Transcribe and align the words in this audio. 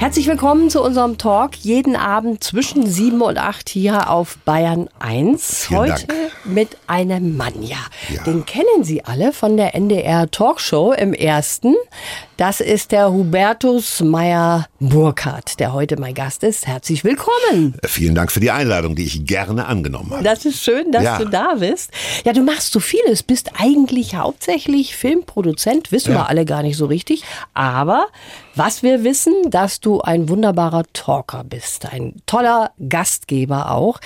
Herzlich 0.00 0.26
willkommen 0.28 0.70
zu 0.70 0.82
unserem 0.82 1.18
Talk 1.18 1.56
jeden 1.56 1.94
Abend 1.94 2.42
zwischen 2.42 2.86
7 2.86 3.20
und 3.20 3.36
8 3.36 3.68
hier 3.68 4.08
auf 4.08 4.38
Bayern 4.46 4.88
1. 4.98 5.66
Vielen 5.66 5.80
Heute 5.80 6.06
Dank. 6.06 6.32
mit 6.46 6.78
einem 6.86 7.36
Mann, 7.36 7.62
ja. 7.62 7.76
Ja. 8.08 8.22
Den 8.22 8.46
kennen 8.46 8.82
Sie 8.82 9.04
alle 9.04 9.34
von 9.34 9.58
der 9.58 9.74
NDR 9.74 10.30
Talkshow 10.30 10.92
im 10.94 11.12
ersten. 11.12 11.74
Das 12.38 12.60
ist 12.60 12.92
der 12.92 13.12
Hubertus 13.12 14.00
Meyer 14.00 14.66
Burkhardt, 14.78 15.60
der 15.60 15.74
heute 15.74 16.00
mein 16.00 16.14
Gast 16.14 16.44
ist. 16.44 16.66
Herzlich 16.66 17.04
willkommen. 17.04 17.74
Vielen 17.84 18.14
Dank 18.14 18.32
für 18.32 18.40
die 18.40 18.50
Einladung, 18.50 18.94
die 18.96 19.04
ich 19.04 19.26
gerne 19.26 19.66
angenommen 19.66 20.12
habe. 20.12 20.24
Das 20.24 20.46
ist 20.46 20.62
schön, 20.64 20.90
dass 20.92 21.04
Ja. 21.04 21.18
du 21.18 21.26
da 21.26 21.56
bist. 21.58 21.90
Ja, 22.24 22.32
du 22.32 22.40
machst 22.42 22.72
so 22.72 22.80
vieles, 22.80 23.22
bist 23.22 23.50
eigentlich 23.58 24.14
hauptsächlich 24.14 24.96
Filmproduzent, 24.96 25.92
wissen 25.92 26.12
Ja. 26.14 26.20
wir 26.20 26.28
alle 26.30 26.46
gar 26.46 26.62
nicht 26.62 26.78
so 26.78 26.86
richtig. 26.86 27.22
Aber 27.52 28.06
was 28.62 28.82
wir 28.82 29.04
wissen, 29.04 29.32
dass 29.48 29.80
du 29.80 30.02
ein 30.02 30.28
wunderbarer 30.28 30.82
Talker 30.92 31.44
bist, 31.44 31.90
ein 31.90 32.20
toller 32.26 32.72
Gastgeber 32.90 33.70
auch. 33.70 34.00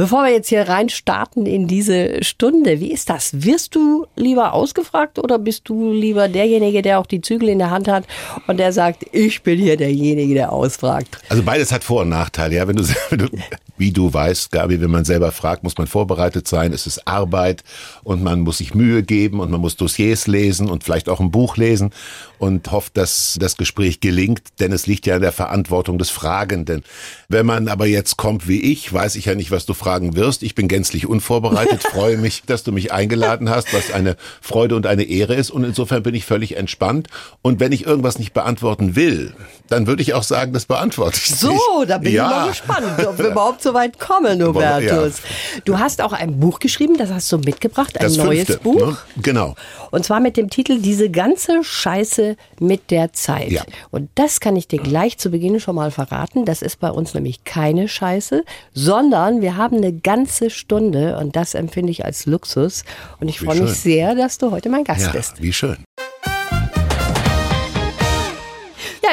Bevor 0.00 0.24
wir 0.24 0.32
jetzt 0.32 0.48
hier 0.48 0.66
rein 0.66 0.88
starten 0.88 1.44
in 1.44 1.66
diese 1.66 2.24
Stunde, 2.24 2.80
wie 2.80 2.90
ist 2.90 3.10
das? 3.10 3.44
Wirst 3.44 3.74
du 3.74 4.06
lieber 4.16 4.54
ausgefragt 4.54 5.18
oder 5.18 5.38
bist 5.38 5.68
du 5.68 5.92
lieber 5.92 6.26
derjenige, 6.26 6.80
der 6.80 7.00
auch 7.00 7.04
die 7.04 7.20
Zügel 7.20 7.50
in 7.50 7.58
der 7.58 7.68
Hand 7.68 7.86
hat 7.86 8.06
und 8.46 8.56
der 8.56 8.72
sagt, 8.72 9.04
ich 9.12 9.42
bin 9.42 9.58
hier 9.58 9.76
derjenige, 9.76 10.32
der 10.32 10.54
ausfragt? 10.54 11.18
Also 11.28 11.42
beides 11.42 11.70
hat 11.70 11.84
Vor- 11.84 12.00
und 12.00 12.08
Nachteile. 12.08 12.54
Ja, 12.56 12.66
wenn 12.66 12.76
du, 12.76 12.84
wenn 13.10 13.18
du, 13.18 13.28
wie 13.76 13.92
du 13.92 14.10
weißt, 14.12 14.52
Gabi, 14.52 14.80
wenn 14.80 14.90
man 14.90 15.04
selber 15.04 15.32
fragt, 15.32 15.64
muss 15.64 15.76
man 15.76 15.86
vorbereitet 15.86 16.48
sein. 16.48 16.72
Es 16.72 16.86
ist 16.86 17.06
Arbeit 17.06 17.62
und 18.02 18.22
man 18.22 18.40
muss 18.40 18.58
sich 18.58 18.74
Mühe 18.74 19.02
geben 19.02 19.40
und 19.40 19.50
man 19.50 19.60
muss 19.60 19.76
Dossiers 19.76 20.26
lesen 20.26 20.70
und 20.70 20.82
vielleicht 20.82 21.10
auch 21.10 21.20
ein 21.20 21.30
Buch 21.30 21.58
lesen 21.58 21.90
und 22.38 22.70
hofft, 22.72 22.96
dass 22.96 23.36
das 23.38 23.56
Gespräch 23.58 24.00
gelingt, 24.00 24.42
denn 24.60 24.72
es 24.72 24.86
liegt 24.86 25.06
ja 25.06 25.16
in 25.16 25.22
der 25.22 25.32
Verantwortung 25.32 25.98
des 25.98 26.08
Fragenden. 26.08 26.84
Wenn 27.28 27.44
man 27.44 27.68
aber 27.68 27.86
jetzt 27.86 28.16
kommt 28.16 28.48
wie 28.48 28.60
ich, 28.60 28.90
weiß 28.92 29.16
ich 29.16 29.26
ja 29.26 29.34
nicht, 29.34 29.50
was 29.50 29.66
du 29.66 29.74
fragen 29.90 30.14
wirst. 30.14 30.44
Ich 30.44 30.54
bin 30.54 30.68
gänzlich 30.68 31.08
unvorbereitet, 31.08 31.82
freue 31.82 32.16
mich, 32.16 32.42
dass 32.46 32.62
du 32.62 32.70
mich 32.70 32.92
eingeladen 32.92 33.50
hast, 33.50 33.74
was 33.74 33.90
eine 33.90 34.16
Freude 34.40 34.76
und 34.76 34.86
eine 34.86 35.02
Ehre 35.02 35.34
ist 35.34 35.50
und 35.50 35.64
insofern 35.64 36.04
bin 36.04 36.14
ich 36.14 36.24
völlig 36.24 36.56
entspannt. 36.56 37.08
Und 37.42 37.58
wenn 37.58 37.72
ich 37.72 37.86
irgendwas 37.86 38.16
nicht 38.20 38.32
beantworten 38.32 38.94
will, 38.94 39.34
dann 39.70 39.86
würde 39.86 40.02
ich 40.02 40.14
auch 40.14 40.22
sagen, 40.22 40.52
das 40.52 40.66
beantworte 40.66 41.16
ich 41.16 41.34
So, 41.34 41.50
nicht. 41.80 41.90
da 41.90 41.98
bin 41.98 42.12
ja. 42.12 42.26
ich 42.26 42.30
mal 42.30 42.48
gespannt, 42.48 43.06
ob 43.08 43.18
wir 43.18 43.28
überhaupt 43.28 43.62
so 43.62 43.72
weit 43.72 43.98
kommen, 43.98 44.42
Hubertus. 44.46 45.22
Du 45.64 45.78
hast 45.78 46.02
auch 46.02 46.12
ein 46.12 46.38
Buch 46.40 46.58
geschrieben, 46.58 46.98
das 46.98 47.10
hast 47.10 47.30
du 47.32 47.38
mitgebracht, 47.38 47.96
ein 47.98 48.02
Das 48.04 48.16
neues 48.16 48.46
fünfte, 48.46 48.62
Buch. 48.62 48.86
Ne? 48.86 48.96
Genau. 49.22 49.54
Und 49.90 50.04
zwar 50.04 50.20
mit 50.20 50.36
dem 50.36 50.50
Titel 50.50 50.80
Diese 50.80 51.08
ganze 51.10 51.64
Scheiße 51.64 52.36
mit 52.60 52.90
der 52.90 53.12
Zeit. 53.12 53.50
Ja. 53.50 53.62
Und 53.90 54.10
das 54.16 54.40
kann 54.40 54.56
ich 54.56 54.68
dir 54.68 54.78
gleich 54.80 55.18
zu 55.18 55.30
Beginn 55.30 55.58
schon 55.60 55.74
mal 55.76 55.90
verraten. 55.90 56.44
Das 56.44 56.62
ist 56.62 56.78
bei 56.80 56.90
uns 56.90 57.14
nämlich 57.14 57.44
keine 57.44 57.88
Scheiße, 57.88 58.44
sondern 58.74 59.40
wir 59.40 59.56
haben 59.56 59.76
eine 59.76 59.92
ganze 59.92 60.50
Stunde 60.50 61.16
und 61.18 61.36
das 61.36 61.54
empfinde 61.54 61.90
ich 61.92 62.04
als 62.04 62.26
Luxus. 62.26 62.84
Und 63.20 63.28
ich 63.28 63.40
freue 63.40 63.60
mich 63.62 63.72
sehr, 63.72 64.14
dass 64.14 64.38
du 64.38 64.50
heute 64.50 64.68
mein 64.68 64.84
Gast 64.84 65.02
Ja, 65.06 65.12
bist. 65.12 65.40
wie 65.42 65.52
schön. 65.52 65.76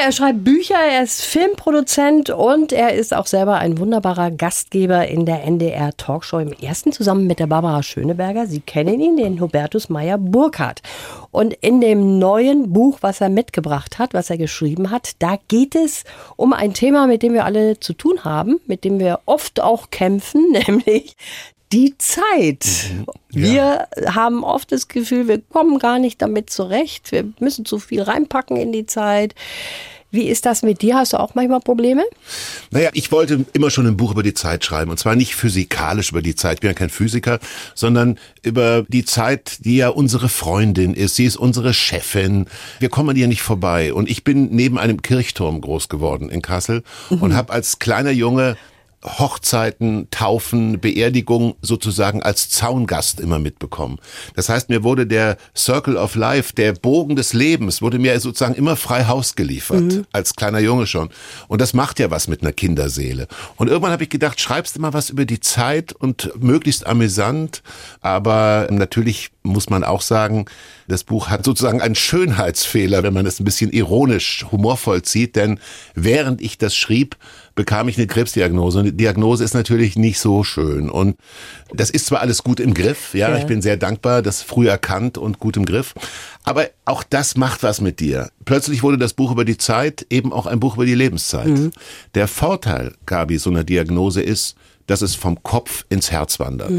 Er 0.00 0.12
schreibt 0.12 0.44
Bücher, 0.44 0.76
er 0.76 1.02
ist 1.02 1.24
Filmproduzent 1.24 2.30
und 2.30 2.72
er 2.72 2.94
ist 2.94 3.12
auch 3.12 3.26
selber 3.26 3.56
ein 3.56 3.78
wunderbarer 3.78 4.30
Gastgeber 4.30 5.08
in 5.08 5.26
der 5.26 5.44
NDR 5.44 5.96
Talkshow 5.96 6.38
im 6.38 6.52
ersten 6.52 6.92
zusammen 6.92 7.26
mit 7.26 7.40
der 7.40 7.48
Barbara 7.48 7.82
Schöneberger. 7.82 8.46
Sie 8.46 8.60
kennen 8.60 9.00
ihn, 9.00 9.16
den 9.16 9.40
Hubertus 9.40 9.88
Meyer 9.88 10.16
Burkhardt. 10.16 10.82
Und 11.32 11.52
in 11.54 11.80
dem 11.80 12.18
neuen 12.18 12.72
Buch, 12.72 12.98
was 13.00 13.20
er 13.20 13.28
mitgebracht 13.28 13.98
hat, 13.98 14.14
was 14.14 14.30
er 14.30 14.38
geschrieben 14.38 14.90
hat, 14.90 15.12
da 15.18 15.36
geht 15.48 15.74
es 15.74 16.04
um 16.36 16.52
ein 16.52 16.74
Thema, 16.74 17.06
mit 17.08 17.22
dem 17.22 17.32
wir 17.32 17.44
alle 17.44 17.80
zu 17.80 17.92
tun 17.92 18.24
haben, 18.24 18.60
mit 18.66 18.84
dem 18.84 19.00
wir 19.00 19.20
oft 19.26 19.60
auch 19.60 19.90
kämpfen, 19.90 20.52
nämlich 20.66 21.16
die 21.72 21.96
Zeit. 21.98 22.66
Wir 23.30 23.88
haben 24.06 24.42
oft 24.44 24.72
das 24.72 24.88
Gefühl, 24.88 25.28
wir 25.28 25.40
kommen 25.40 25.78
gar 25.78 25.98
nicht 25.98 26.22
damit 26.22 26.50
zurecht. 26.50 27.12
Wir 27.12 27.24
müssen 27.40 27.64
zu 27.64 27.78
viel 27.78 28.02
reinpacken 28.02 28.56
in 28.56 28.72
die 28.72 28.86
Zeit. 28.86 29.34
Wie 30.10 30.28
ist 30.28 30.46
das 30.46 30.62
mit 30.62 30.80
dir? 30.80 30.96
Hast 30.96 31.12
du 31.12 31.18
auch 31.18 31.34
manchmal 31.34 31.60
Probleme? 31.60 32.02
Naja, 32.70 32.88
ich 32.94 33.12
wollte 33.12 33.44
immer 33.52 33.70
schon 33.70 33.86
ein 33.86 33.98
Buch 33.98 34.12
über 34.12 34.22
die 34.22 34.32
Zeit 34.32 34.64
schreiben. 34.64 34.90
Und 34.90 34.96
zwar 34.98 35.14
nicht 35.16 35.34
physikalisch 35.34 36.12
über 36.12 36.22
die 36.22 36.34
Zeit. 36.34 36.54
Ich 36.54 36.60
bin 36.60 36.70
ja 36.70 36.74
kein 36.74 36.88
Physiker, 36.88 37.38
sondern 37.74 38.18
über 38.42 38.86
die 38.88 39.04
Zeit, 39.04 39.66
die 39.66 39.76
ja 39.76 39.90
unsere 39.90 40.30
Freundin 40.30 40.94
ist. 40.94 41.16
Sie 41.16 41.26
ist 41.26 41.36
unsere 41.36 41.74
Chefin. 41.74 42.46
Wir 42.78 42.88
kommen 42.88 43.10
an 43.10 43.16
ihr 43.16 43.28
nicht 43.28 43.42
vorbei. 43.42 43.92
Und 43.92 44.08
ich 44.08 44.24
bin 44.24 44.48
neben 44.50 44.78
einem 44.78 45.02
Kirchturm 45.02 45.60
groß 45.60 45.90
geworden 45.90 46.30
in 46.30 46.40
Kassel 46.40 46.84
und 47.10 47.36
habe 47.36 47.52
als 47.52 47.78
kleiner 47.78 48.10
Junge 48.10 48.56
Hochzeiten, 49.04 50.08
Taufen, 50.10 50.80
Beerdigungen 50.80 51.54
sozusagen 51.62 52.22
als 52.22 52.50
Zaungast 52.50 53.20
immer 53.20 53.38
mitbekommen. 53.38 53.98
Das 54.34 54.48
heißt, 54.48 54.70
mir 54.70 54.82
wurde 54.82 55.06
der 55.06 55.36
Circle 55.56 55.96
of 55.96 56.16
Life, 56.16 56.52
der 56.54 56.72
Bogen 56.72 57.14
des 57.14 57.32
Lebens, 57.32 57.80
wurde 57.80 57.98
mir 57.98 58.18
sozusagen 58.18 58.54
immer 58.54 58.74
frei 58.76 59.04
Haus 59.04 59.36
geliefert, 59.36 60.04
als 60.12 60.34
kleiner 60.34 60.58
Junge 60.58 60.86
schon. 60.86 61.10
Und 61.46 61.60
das 61.60 61.74
macht 61.74 62.00
ja 62.00 62.10
was 62.10 62.26
mit 62.26 62.42
einer 62.42 62.52
Kinderseele. 62.52 63.28
Und 63.56 63.68
irgendwann 63.68 63.92
habe 63.92 64.02
ich 64.02 64.10
gedacht, 64.10 64.40
schreibst 64.40 64.76
du 64.76 64.80
mal 64.80 64.92
was 64.92 65.10
über 65.10 65.24
die 65.24 65.40
Zeit 65.40 65.92
und 65.92 66.32
möglichst 66.42 66.86
amüsant, 66.86 67.62
aber 68.00 68.66
natürlich 68.70 69.30
muss 69.42 69.70
man 69.70 69.84
auch 69.84 70.02
sagen, 70.02 70.46
das 70.88 71.04
Buch 71.04 71.28
hat 71.28 71.44
sozusagen 71.44 71.80
einen 71.80 71.94
Schönheitsfehler, 71.94 73.02
wenn 73.02 73.14
man 73.14 73.26
es 73.26 73.40
ein 73.40 73.44
bisschen 73.44 73.70
ironisch, 73.70 74.44
humorvoll 74.50 75.02
zieht, 75.02 75.36
denn 75.36 75.60
während 75.94 76.40
ich 76.40 76.58
das 76.58 76.74
schrieb, 76.74 77.16
bekam 77.58 77.88
ich 77.88 77.98
eine 77.98 78.06
Krebsdiagnose. 78.06 78.78
Und 78.78 78.84
die 78.84 78.96
Diagnose 78.96 79.42
ist 79.42 79.52
natürlich 79.52 79.96
nicht 79.96 80.20
so 80.20 80.44
schön. 80.44 80.88
Und 80.88 81.16
das 81.74 81.90
ist 81.90 82.06
zwar 82.06 82.20
alles 82.20 82.44
gut 82.44 82.60
im 82.60 82.72
Griff, 82.72 83.14
ja, 83.14 83.30
Ja. 83.30 83.36
ich 83.36 83.46
bin 83.46 83.62
sehr 83.62 83.76
dankbar, 83.76 84.22
das 84.22 84.42
früh 84.42 84.68
erkannt 84.68 85.18
und 85.18 85.40
gut 85.40 85.56
im 85.56 85.64
Griff. 85.66 85.92
Aber 86.44 86.68
auch 86.84 87.02
das 87.02 87.36
macht 87.36 87.64
was 87.64 87.80
mit 87.80 87.98
dir. 87.98 88.30
Plötzlich 88.44 88.84
wurde 88.84 88.96
das 88.96 89.12
Buch 89.12 89.32
über 89.32 89.44
die 89.44 89.58
Zeit 89.58 90.06
eben 90.08 90.32
auch 90.32 90.46
ein 90.46 90.60
Buch 90.60 90.76
über 90.76 90.86
die 90.86 90.94
Lebenszeit. 90.94 91.72
Der 92.14 92.28
Vorteil, 92.28 92.94
Gabi, 93.06 93.38
so 93.38 93.50
einer 93.50 93.64
Diagnose 93.64 94.22
ist, 94.22 94.54
dass 94.86 95.02
es 95.02 95.16
vom 95.16 95.42
Kopf 95.42 95.84
ins 95.88 96.12
Herz 96.12 96.38
wandert. 96.38 96.70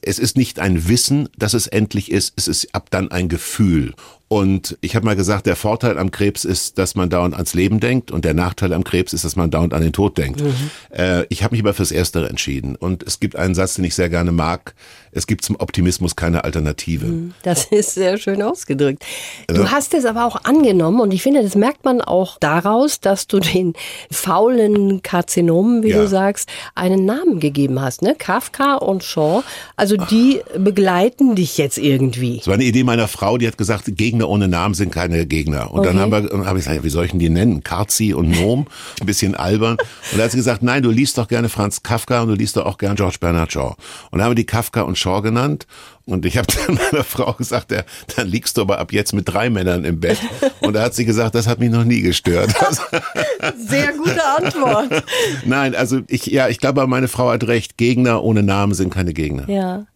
Es 0.00 0.18
ist 0.18 0.38
nicht 0.38 0.58
ein 0.58 0.88
Wissen, 0.88 1.28
dass 1.36 1.52
es 1.52 1.66
endlich 1.66 2.10
ist, 2.10 2.32
es 2.36 2.48
ist 2.48 2.74
ab 2.74 2.88
dann 2.90 3.10
ein 3.10 3.28
Gefühl. 3.28 3.92
Und 4.28 4.76
ich 4.80 4.96
habe 4.96 5.04
mal 5.04 5.14
gesagt, 5.16 5.46
der 5.46 5.54
Vorteil 5.54 5.98
am 5.98 6.10
Krebs 6.10 6.44
ist, 6.44 6.78
dass 6.78 6.94
man 6.94 7.10
dauernd 7.10 7.34
ans 7.34 7.54
Leben 7.54 7.78
denkt 7.78 8.10
und 8.10 8.24
der 8.24 8.34
Nachteil 8.34 8.72
am 8.72 8.82
Krebs 8.82 9.12
ist, 9.12 9.24
dass 9.24 9.36
man 9.36 9.50
dauernd 9.50 9.74
an 9.74 9.82
den 9.82 9.92
Tod 9.92 10.18
denkt. 10.18 10.42
Äh, 10.90 11.24
ich 11.28 11.44
habe 11.44 11.54
mich 11.54 11.62
aber 11.62 11.74
fürs 11.74 11.92
Erstere 11.92 12.28
entschieden. 12.28 12.74
Und 12.74 13.02
es 13.02 13.20
gibt 13.20 13.36
einen 13.36 13.54
Satz, 13.54 13.74
den 13.74 13.84
ich 13.84 13.94
sehr 13.94 14.08
gerne 14.08 14.32
mag. 14.32 14.74
Es 15.12 15.26
gibt 15.28 15.44
zum 15.44 15.56
Optimismus 15.60 16.16
keine 16.16 16.42
Alternative. 16.42 17.30
Das 17.42 17.64
ist 17.70 17.94
sehr 17.94 18.18
schön 18.18 18.42
ausgedrückt. 18.42 19.04
Du 19.46 19.70
hast 19.70 19.94
es 19.94 20.04
aber 20.04 20.24
auch 20.24 20.42
angenommen 20.44 21.00
und 21.00 21.12
ich 21.12 21.22
finde, 21.22 21.42
das 21.42 21.54
merkt 21.54 21.84
man 21.84 22.00
auch 22.00 22.38
daraus, 22.40 22.98
dass 23.00 23.28
du 23.28 23.38
den 23.38 23.74
faulen 24.10 25.02
Karzinomen, 25.02 25.82
wie 25.82 25.90
Ja. 25.90 26.00
du 26.00 26.08
sagst, 26.08 26.48
einen 26.74 27.04
Namen 27.04 27.38
gegeben 27.40 27.80
hast. 27.80 28.02
Ne? 28.02 28.16
Kafka 28.18 28.76
und 28.76 29.04
Shaw, 29.04 29.42
also 29.76 29.96
die 29.96 30.40
begleiten 30.58 31.34
dich 31.36 31.58
jetzt 31.58 31.78
irgendwie. 31.78 32.38
Das 32.38 32.46
war 32.48 32.54
eine 32.54 32.64
Idee 32.64 32.84
meiner 32.84 33.06
Frau, 33.06 33.38
die 33.38 33.46
hat 33.46 33.58
gesagt, 33.58 33.84
Gegner 34.18 34.28
ohne 34.28 34.48
Namen 34.48 34.74
sind 34.74 34.92
keine 34.92 35.26
Gegner. 35.26 35.72
Und 35.72 35.84
dann 35.84 35.98
Okay. 35.98 36.12
haben 36.12 36.30
wir, 36.40 36.46
habe 36.46 36.58
ich 36.58 36.64
gesagt, 36.64 36.76
ja, 36.76 36.84
wie 36.84 36.88
soll 36.90 37.04
ich 37.04 37.10
denn 37.10 37.20
die 37.20 37.30
nennen? 37.30 37.62
Karzi 37.62 38.14
und 38.14 38.30
Nom? 38.30 38.66
Ein 39.00 39.06
bisschen 39.06 39.34
albern. 39.34 39.76
Und 40.12 40.18
da 40.18 40.24
hat 40.24 40.30
sie 40.30 40.36
gesagt, 40.36 40.62
nein, 40.62 40.82
du 40.82 40.90
liest 40.90 41.18
doch 41.18 41.28
gerne 41.28 41.48
Franz 41.48 41.82
Kafka 41.82 42.22
und 42.22 42.28
du 42.28 42.34
liest 42.34 42.56
doch 42.56 42.64
auch 42.66 42.78
gern 42.78 42.96
George 42.96 43.16
Bernard 43.20 43.52
Shaw. 43.52 43.74
Und 44.10 44.18
dann 44.18 44.22
haben 44.24 44.30
wir 44.30 44.36
die 44.36 44.46
Kafka 44.46 44.82
und 44.82 44.96
Shaw 44.98 45.20
genannt. 45.22 45.66
Und 46.06 46.26
ich 46.26 46.36
habe 46.36 46.46
dann 46.66 46.76
meiner 46.76 47.04
Frau 47.04 47.32
gesagt, 47.32 47.72
ja, 47.72 47.82
dann 48.16 48.28
liegst 48.28 48.56
du 48.56 48.62
aber 48.62 48.78
ab 48.78 48.92
jetzt 48.92 49.12
mit 49.14 49.28
drei 49.28 49.48
Männern 49.50 49.84
im 49.84 50.00
Bett. 50.00 50.18
Und 50.60 50.74
da 50.74 50.82
hat 50.82 50.94
sie 50.94 51.04
gesagt, 51.04 51.34
das 51.34 51.46
hat 51.46 51.60
mich 51.60 51.70
noch 51.70 51.84
nie 51.84 52.02
gestört. 52.02 52.54
Sehr 53.66 53.92
gute 53.92 54.24
Antwort. 54.24 55.04
Nein, 55.44 55.74
also 55.74 56.00
ich, 56.08 56.26
ja, 56.26 56.48
ich 56.48 56.58
glaube, 56.58 56.86
meine 56.86 57.08
Frau 57.08 57.30
hat 57.30 57.44
recht. 57.46 57.76
Gegner 57.76 58.22
ohne 58.22 58.42
Namen 58.42 58.74
sind 58.74 58.92
keine 58.92 59.12
Gegner. 59.14 59.48
Ja. 59.48 59.86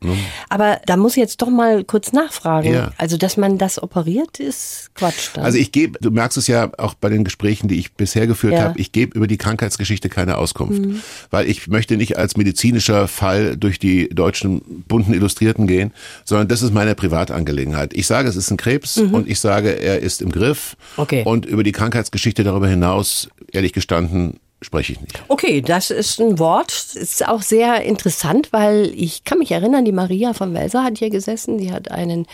Aber 0.49 0.81
da 0.87 0.97
muss 0.97 1.13
ich 1.13 1.19
jetzt 1.19 1.43
doch 1.43 1.51
mal 1.51 1.85
kurz 1.85 2.13
nachfragen. 2.13 2.73
Ja. 2.73 2.91
Also, 2.97 3.17
dass 3.17 3.37
man 3.37 3.59
das 3.59 3.83
operiert, 3.83 4.41
ist 4.41 4.91
Quatsch 4.95 5.31
dann. 5.35 5.45
Also 5.45 5.59
ich 5.59 5.73
gebe, 5.73 5.99
du 6.01 6.11
merkst 6.11 6.39
es 6.39 6.47
ja 6.47 6.71
auch 6.79 6.95
bei 6.95 7.09
den 7.09 7.25
Gesprächen, 7.25 7.69
die 7.69 7.79
ich 7.79 7.93
bisher 7.93 8.27
geführt 8.27 8.55
Ja. 8.55 8.63
habe, 8.65 8.81
ich 8.81 8.93
gebe 8.93 9.17
über 9.17 9.27
die 9.27 9.37
Krankheitsgeschichte 9.37 10.09
keine 10.09 10.39
Auskunft, 10.39 10.83
weil 11.31 11.49
ich 11.49 11.69
möchte 11.69 11.97
nicht 11.97 12.17
als 12.17 12.37
medizinischer 12.37 13.09
Fall 13.09 13.57
durch 13.57 13.79
die 13.79 14.09
deutschen 14.09 14.85
bunten 14.89 15.13
Illustrierten 15.15 15.67
gehen, 15.67 15.93
sondern 16.25 16.49
das 16.49 16.63
ist 16.63 16.73
meine 16.73 16.95
Privatangelegenheit. 16.95 17.95
Ich 17.95 18.07
sage, 18.07 18.29
es 18.29 18.37
ist 18.37 18.51
ein 18.51 18.57
Krebs 18.57 18.99
und 18.99 19.29
ich 19.29 19.41
sage, 19.41 19.71
er 19.71 20.01
ist 20.01 20.23
im 20.23 20.31
Griff. 20.31 20.77
Okay. 20.97 21.23
Und 21.25 21.47
über 21.47 21.63
die 21.63 21.73
Krankheitsgeschichte 21.73 22.45
darüber 22.45 22.69
hinaus, 22.69 23.29
ehrlich 23.53 23.73
gestanden, 23.73 24.41
spreche 24.61 24.93
ich 24.93 25.01
nicht. 25.01 25.23
Okay, 25.29 25.61
das 25.61 25.91
ist 25.91 26.21
ein 26.21 26.39
Wort. 26.39 26.73
Ist 26.95 27.27
auch 27.27 27.43
sehr 27.43 27.83
interessant, 27.83 28.49
weil 28.53 28.93
ich 28.95 29.25
kann 29.25 29.39
mich 29.39 29.53
erinnern, 29.53 29.85
die 29.85 29.93
Maria 29.93 30.33
von 30.33 30.55
Welser 30.55 30.83
hat 30.85 30.99
hier 30.99 31.11
gesessen. 31.11 31.59
Die 31.59 31.73
hat 31.73 31.91
einen 31.91 32.27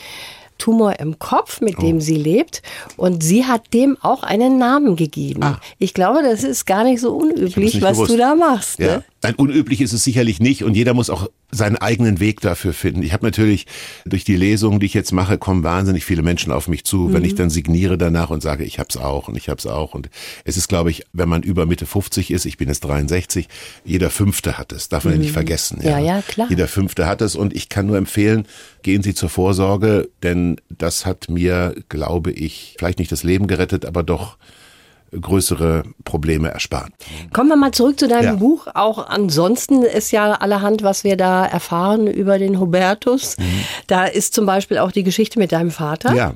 Tumor 0.58 0.98
im 1.00 1.18
Kopf, 1.18 1.60
mit 1.60 1.82
dem 1.82 1.96
oh. 1.96 2.00
sie 2.00 2.16
lebt. 2.16 2.62
Und 2.96 3.22
sie 3.22 3.44
hat 3.44 3.74
dem 3.74 3.98
auch 4.00 4.22
einen 4.22 4.58
Namen 4.58 4.96
gegeben. 4.96 5.42
Ah. 5.42 5.60
Ich 5.78 5.94
glaube, 5.94 6.22
das 6.22 6.44
ist 6.44 6.64
gar 6.64 6.84
nicht 6.84 7.00
so 7.00 7.14
unüblich, 7.14 7.82
was 7.82 7.92
gewusst. 7.92 8.12
du 8.12 8.16
da 8.16 8.34
machst. 8.34 8.78
Ja. 8.78 8.96
Ne? 8.98 9.04
Nein, 9.24 9.34
unüblich 9.36 9.80
ist 9.80 9.94
es 9.94 10.04
sicherlich 10.04 10.38
nicht 10.38 10.64
und 10.64 10.74
jeder 10.74 10.92
muss 10.92 11.08
auch 11.08 11.30
seinen 11.50 11.76
eigenen 11.76 12.20
Weg 12.20 12.42
dafür 12.42 12.74
finden. 12.74 13.02
Ich 13.02 13.14
habe 13.14 13.24
natürlich 13.24 13.66
durch 14.04 14.24
die 14.24 14.36
Lesungen, 14.36 14.80
die 14.80 14.86
ich 14.86 14.92
jetzt 14.92 15.12
mache, 15.12 15.38
kommen 15.38 15.62
wahnsinnig 15.62 16.04
viele 16.04 16.22
Menschen 16.22 16.52
auf 16.52 16.68
mich 16.68 16.84
zu, 16.84 16.98
mhm. 16.98 17.12
wenn 17.14 17.24
ich 17.24 17.34
dann 17.34 17.48
signiere 17.48 17.96
danach 17.96 18.28
und 18.28 18.42
sage, 18.42 18.64
ich 18.64 18.78
hab's 18.78 18.98
auch 18.98 19.28
und 19.28 19.36
ich 19.36 19.48
hab's 19.48 19.64
auch. 19.64 19.94
Und 19.94 20.10
es 20.44 20.58
ist, 20.58 20.68
glaube 20.68 20.90
ich, 20.90 21.04
wenn 21.14 21.28
man 21.28 21.42
über 21.42 21.64
Mitte 21.64 21.86
50 21.86 22.30
ist, 22.32 22.44
ich 22.44 22.58
bin 22.58 22.68
jetzt 22.68 22.84
63, 22.84 23.48
jeder 23.84 24.10
Fünfte 24.10 24.58
hat 24.58 24.72
es. 24.72 24.90
Darf 24.90 25.04
man 25.04 25.14
mhm. 25.14 25.20
ja 25.20 25.22
nicht 25.22 25.30
mhm. 25.30 25.34
vergessen. 25.34 25.80
Ja. 25.82 25.98
ja, 25.98 26.16
ja, 26.16 26.22
klar. 26.22 26.48
Jeder 26.50 26.68
Fünfte 26.68 27.06
hat 27.06 27.22
es 27.22 27.34
und 27.34 27.56
ich 27.56 27.70
kann 27.70 27.86
nur 27.86 27.96
empfehlen, 27.96 28.46
gehen 28.82 29.02
Sie 29.02 29.14
zur 29.14 29.30
Vorsorge, 29.30 30.10
denn 30.22 30.60
das 30.68 31.06
hat 31.06 31.30
mir, 31.30 31.74
glaube 31.88 32.30
ich, 32.30 32.74
vielleicht 32.78 32.98
nicht 32.98 33.10
das 33.10 33.22
Leben 33.22 33.46
gerettet, 33.46 33.86
aber 33.86 34.02
doch 34.02 34.36
größere 35.20 35.84
Probleme 36.04 36.48
ersparen. 36.48 36.92
Kommen 37.32 37.48
wir 37.48 37.56
mal 37.56 37.72
zurück 37.72 37.98
zu 37.98 38.08
deinem 38.08 38.24
ja. 38.24 38.34
Buch. 38.34 38.66
Auch 38.74 39.06
ansonsten 39.08 39.82
ist 39.82 40.10
ja 40.10 40.32
allerhand, 40.32 40.82
was 40.82 41.04
wir 41.04 41.16
da 41.16 41.44
erfahren 41.44 42.06
über 42.06 42.38
den 42.38 42.60
Hubertus. 42.60 43.36
Mhm. 43.38 43.64
Da 43.86 44.04
ist 44.04 44.34
zum 44.34 44.46
Beispiel 44.46 44.78
auch 44.78 44.92
die 44.92 45.04
Geschichte 45.04 45.38
mit 45.38 45.52
deinem 45.52 45.70
Vater. 45.70 46.14
Ja. 46.14 46.34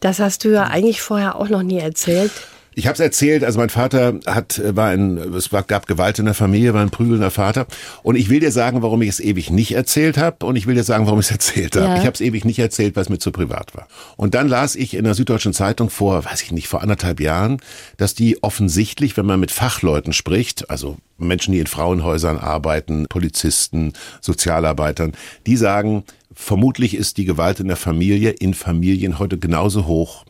Das 0.00 0.20
hast 0.20 0.44
du 0.44 0.48
ja 0.48 0.64
eigentlich 0.64 1.02
vorher 1.02 1.36
auch 1.36 1.48
noch 1.48 1.62
nie 1.62 1.78
erzählt. 1.78 2.32
Ich 2.74 2.86
habe 2.86 2.94
es 2.94 3.00
erzählt, 3.00 3.44
also 3.44 3.58
mein 3.58 3.70
Vater 3.70 4.18
hat 4.26 4.60
war 4.64 4.88
ein 4.88 5.18
es 5.34 5.50
gab 5.50 5.86
Gewalt 5.86 6.18
in 6.18 6.24
der 6.24 6.34
Familie, 6.34 6.74
war 6.74 6.82
ein 6.82 6.90
prügelnder 6.90 7.30
Vater 7.30 7.66
und 8.02 8.16
ich 8.16 8.28
will 8.28 8.40
dir 8.40 8.50
sagen, 8.50 8.82
warum 8.82 9.02
ich 9.02 9.08
es 9.10 9.20
ewig 9.20 9.50
nicht 9.50 9.72
erzählt 9.72 10.18
habe 10.18 10.44
und 10.46 10.56
ich 10.56 10.66
will 10.66 10.74
dir 10.74 10.84
sagen, 10.84 11.06
warum 11.06 11.20
ich 11.20 11.26
es 11.26 11.32
erzählt 11.44 11.76
habe. 11.76 11.86
Ja. 11.86 11.96
Ich 11.96 12.06
habe 12.06 12.12
es 12.12 12.20
ewig 12.20 12.44
nicht 12.44 12.58
erzählt, 12.58 12.96
weil 12.96 13.02
es 13.02 13.08
mir 13.08 13.18
zu 13.18 13.32
privat 13.32 13.74
war. 13.74 13.86
Und 14.16 14.34
dann 14.34 14.48
las 14.48 14.74
ich 14.74 14.94
in 14.94 15.04
der 15.04 15.14
Süddeutschen 15.14 15.52
Zeitung 15.52 15.90
vor, 15.90 16.24
weiß 16.24 16.42
ich 16.42 16.52
nicht, 16.52 16.68
vor 16.68 16.82
anderthalb 16.82 17.20
Jahren, 17.20 17.58
dass 17.96 18.14
die 18.14 18.42
offensichtlich, 18.42 19.16
wenn 19.16 19.26
man 19.26 19.40
mit 19.40 19.50
Fachleuten 19.50 20.12
spricht, 20.12 20.70
also 20.70 20.96
Menschen, 21.16 21.52
die 21.52 21.60
in 21.60 21.66
Frauenhäusern 21.66 22.38
arbeiten, 22.38 23.06
Polizisten, 23.08 23.92
Sozialarbeitern, 24.20 25.12
die 25.46 25.56
sagen, 25.56 26.04
vermutlich 26.32 26.94
ist 26.94 27.18
die 27.18 27.24
Gewalt 27.24 27.60
in 27.60 27.68
der 27.68 27.76
Familie 27.76 28.30
in 28.30 28.54
Familien 28.54 29.18
heute 29.18 29.38
genauso 29.38 29.86
hoch 29.86 30.24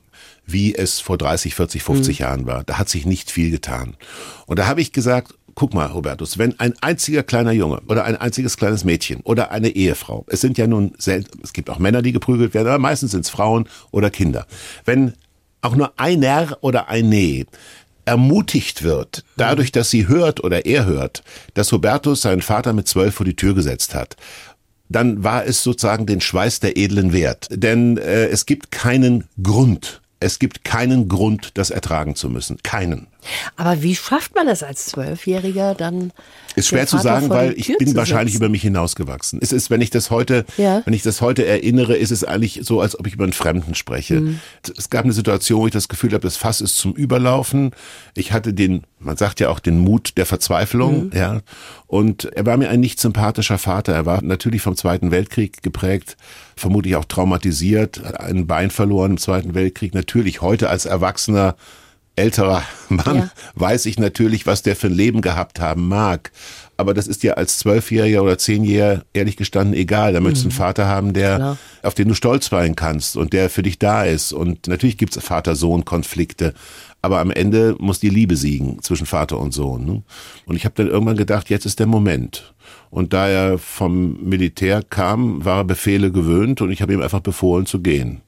wie 0.47 0.75
es 0.75 1.01
vor 1.01 1.19
30, 1.19 1.55
40, 1.55 1.83
50 1.83 2.19
mhm. 2.19 2.23
Jahren 2.23 2.47
war. 2.47 2.65
Da 2.65 2.79
hat 2.79 2.89
sich 2.89 3.07
nicht 3.07 3.31
viel 3.31 3.51
getan. 3.51 3.97
Und 4.47 4.59
da 4.59 4.67
habe 4.67 4.81
ich 4.81 4.93
gesagt, 4.93 5.35
guck 5.55 5.75
mal, 5.75 5.87
Robertus, 5.87 6.39
wenn 6.39 6.59
ein 6.59 6.75
einziger 6.81 7.23
kleiner 7.23 7.53
Junge 7.53 7.81
oder 7.89 8.05
ein 8.05 8.17
einziges 8.17 8.57
kleines 8.57 8.85
Mädchen 8.85 9.21
oder 9.21 9.51
eine 9.51 9.69
Ehefrau, 9.69 10.25
es 10.29 10.41
sind 10.41 10.59
ja 10.59 10.67
nun 10.67 10.93
selten, 10.99 11.41
es 11.43 11.53
gibt 11.53 11.71
auch 11.71 11.79
Männer, 11.79 12.03
die 12.03 12.13
geprügelt 12.13 12.55
werden, 12.55 12.69
aber 12.69 12.79
meistens 12.79 13.13
sind 13.13 13.25
es 13.25 13.31
Frauen 13.31 13.69
oder 13.91 14.11
Kinder. 14.11 14.47
Wenn 14.85 15.15
auch 15.63 15.77
nur 15.77 15.99
einer 15.99 16.59
oder 16.61 16.89
eine 16.89 17.47
ermutigt 18.05 18.83
wird, 18.83 19.25
dadurch, 19.37 19.73
dass 19.73 19.91
sie 19.91 20.09
hört 20.09 20.45
oder 20.45 20.67
er 20.67 20.85
hört, 20.85 21.23
dass 21.55 21.73
Hubertus 21.73 22.23
seinen 22.23 22.43
Vater 22.43 22.75
mit 22.75 22.87
zwölf 22.87 23.15
vor 23.15 23.25
die 23.25 23.37
Tür 23.37 23.55
gesetzt 23.55 23.95
hat 23.95 24.17
dann 24.89 25.25
war 25.25 25.47
es 25.47 25.63
sozusagen 25.63 26.07
den 26.07 26.21
Schweiß 26.21 26.61
der 26.61 26.77
edlen 26.77 27.13
Wert. 27.13 27.49
Denn 27.51 27.97
äh, 27.97 28.27
es 28.27 28.47
gibt 28.47 28.71
keinen 28.71 29.25
Grund, 29.43 30.03
es 30.25 30.39
gibt 30.39 30.65
keinen 30.65 31.09
Grund, 31.09 31.59
das 31.59 31.71
ertragen 31.71 32.15
zu 32.15 32.31
müssen. 32.31 32.57
Keinen. 32.63 33.09
Aber 33.57 33.83
wie 33.83 33.95
schafft 33.95 34.35
man 34.35 34.47
das 34.47 34.63
als 34.63 34.87
Zwölfjähriger 34.87 35.75
dann? 35.75 36.13
Ist 36.57 36.69
schwer 36.69 36.87
zu 36.87 36.99
sagen, 36.99 37.31
weil 37.31 37.55
ich 37.57 37.77
bin 37.79 37.97
wahrscheinlich 37.97 38.35
über 38.35 38.49
mich 38.49 38.63
hinausgewachsen. 38.63 39.41
Es 39.43 39.53
ist, 39.53 39.71
wenn 39.71 39.81
ich 39.81 39.91
das 39.91 40.11
heute, 40.11 40.45
ja. 40.57 40.83
wenn 40.85 40.95
ich 40.95 41.03
das 41.03 41.21
heute 41.21 41.45
erinnere, 41.45 41.97
ist 41.97 42.13
es 42.13 42.23
eigentlich 42.23 42.61
so, 42.63 42.81
als 42.81 42.99
ob 42.99 43.07
ich 43.07 43.15
über 43.15 43.25
einen 43.25 43.33
Fremden 43.33 43.75
spreche. 43.75 44.21
Mhm. 44.21 44.41
Es 44.77 44.89
gab 44.89 45.05
eine 45.05 45.13
Situation, 45.13 45.63
wo 45.63 45.67
ich 45.67 45.73
das 45.73 45.89
Gefühl 45.89 46.13
habe, 46.13 46.21
das 46.21 46.37
Fass 46.37 46.61
ist 46.61 46.77
zum 46.77 46.95
Überlaufen. 46.95 47.73
Ich 48.15 48.33
hatte 48.33 48.55
den, 48.55 48.85
man 49.01 49.17
sagt 49.17 49.41
ja 49.41 49.49
auch 49.49 49.59
den 49.59 49.79
Mut 49.79 50.13
der 50.17 50.27
Verzweiflung, 50.27 51.07
mhm. 51.07 51.11
ja. 51.13 51.41
Und 51.87 52.25
er 52.25 52.47
war 52.47 52.57
mir 52.57 52.71
ein 52.71 52.81
nicht 52.81 53.01
sympathischer 53.01 53.59
Vater. 53.59 53.93
Er 53.93 54.07
war 54.07 54.23
natürlich 54.23 54.63
vom 54.63 54.77
Zweiten 54.77 55.11
Weltkrieg 55.11 55.63
geprägt, 55.63 56.17
vermutlich 56.57 56.97
auch 56.97 57.05
traumatisiert, 57.05 58.03
ein 58.19 58.47
Bein 58.47 58.71
verloren 58.71 59.13
im 59.13 59.19
Zweiten 59.19 59.55
Weltkrieg. 59.55 59.95
Natürlich 59.95 60.41
heute 60.41 60.69
als 60.69 60.87
Erwachsener 60.87 61.57
älterer 62.17 62.63
Mann 62.89 63.17
ja. 63.17 63.31
weiß 63.55 63.87
ich 63.87 63.99
natürlich, 63.99 64.47
was 64.47 64.63
der 64.63 64.77
für 64.77 64.89
ein 64.89 64.95
Leben 64.95 65.21
gehabt 65.21 65.61
haben 65.61 65.89
mag. 65.89 66.31
Aber 66.77 66.93
das 66.93 67.07
ist 67.07 67.23
dir 67.23 67.39
als 67.39 67.59
Zwölfjähriger 67.59 68.23
oder 68.23 68.37
Zehnjähriger 68.37 69.05
ehrlich 69.13 69.37
gestanden 69.37 69.75
egal. 69.75 70.13
Da 70.13 70.21
möchtest 70.21 70.45
du 70.45 70.49
mhm. 70.49 70.53
einen 70.53 70.59
Vater 70.59 70.87
haben, 70.87 71.13
der, 71.13 71.37
Klar. 71.37 71.59
auf 71.83 71.95
den 71.95 72.09
du 72.09 72.15
stolz 72.15 72.49
sein 72.49 72.75
kannst 72.75 73.17
und 73.17 73.33
der 73.33 73.49
für 73.49 73.63
dich 73.63 73.79
da 73.79 74.05
ist. 74.05 74.33
Und 74.33 74.67
natürlich 74.67 74.99
gibt's 74.99 75.19
Vater-Sohn-Konflikte. 75.23 76.55
Aber 77.01 77.21
am 77.21 77.31
Ende 77.31 77.77
muss 77.79 78.01
die 78.01 78.09
Liebe 78.09 78.35
siegen 78.35 78.83
zwischen 78.83 79.07
Vater 79.07 79.39
und 79.39 79.53
Sohn. 79.53 79.85
Ne? 79.85 80.03
Und 80.47 80.57
ich 80.57 80.65
habe 80.65 80.75
dann 80.77 80.89
irgendwann 80.89 81.17
gedacht, 81.17 81.51
jetzt 81.51 81.67
ist 81.67 81.79
der 81.79 81.87
Moment. 81.87 82.55
Und 82.91 83.13
da 83.13 83.29
er 83.29 83.59
vom 83.59 84.25
Militär 84.25 84.83
kam, 84.83 85.45
war 85.45 85.59
er 85.59 85.65
Befehle 85.65 86.11
gewöhnt 86.11 86.61
und 86.61 86.71
ich 86.73 86.81
habe 86.81 86.95
ihm 86.95 87.03
einfach 87.03 87.21
befohlen 87.21 87.67
zu 87.67 87.81
gehen. 87.81 88.23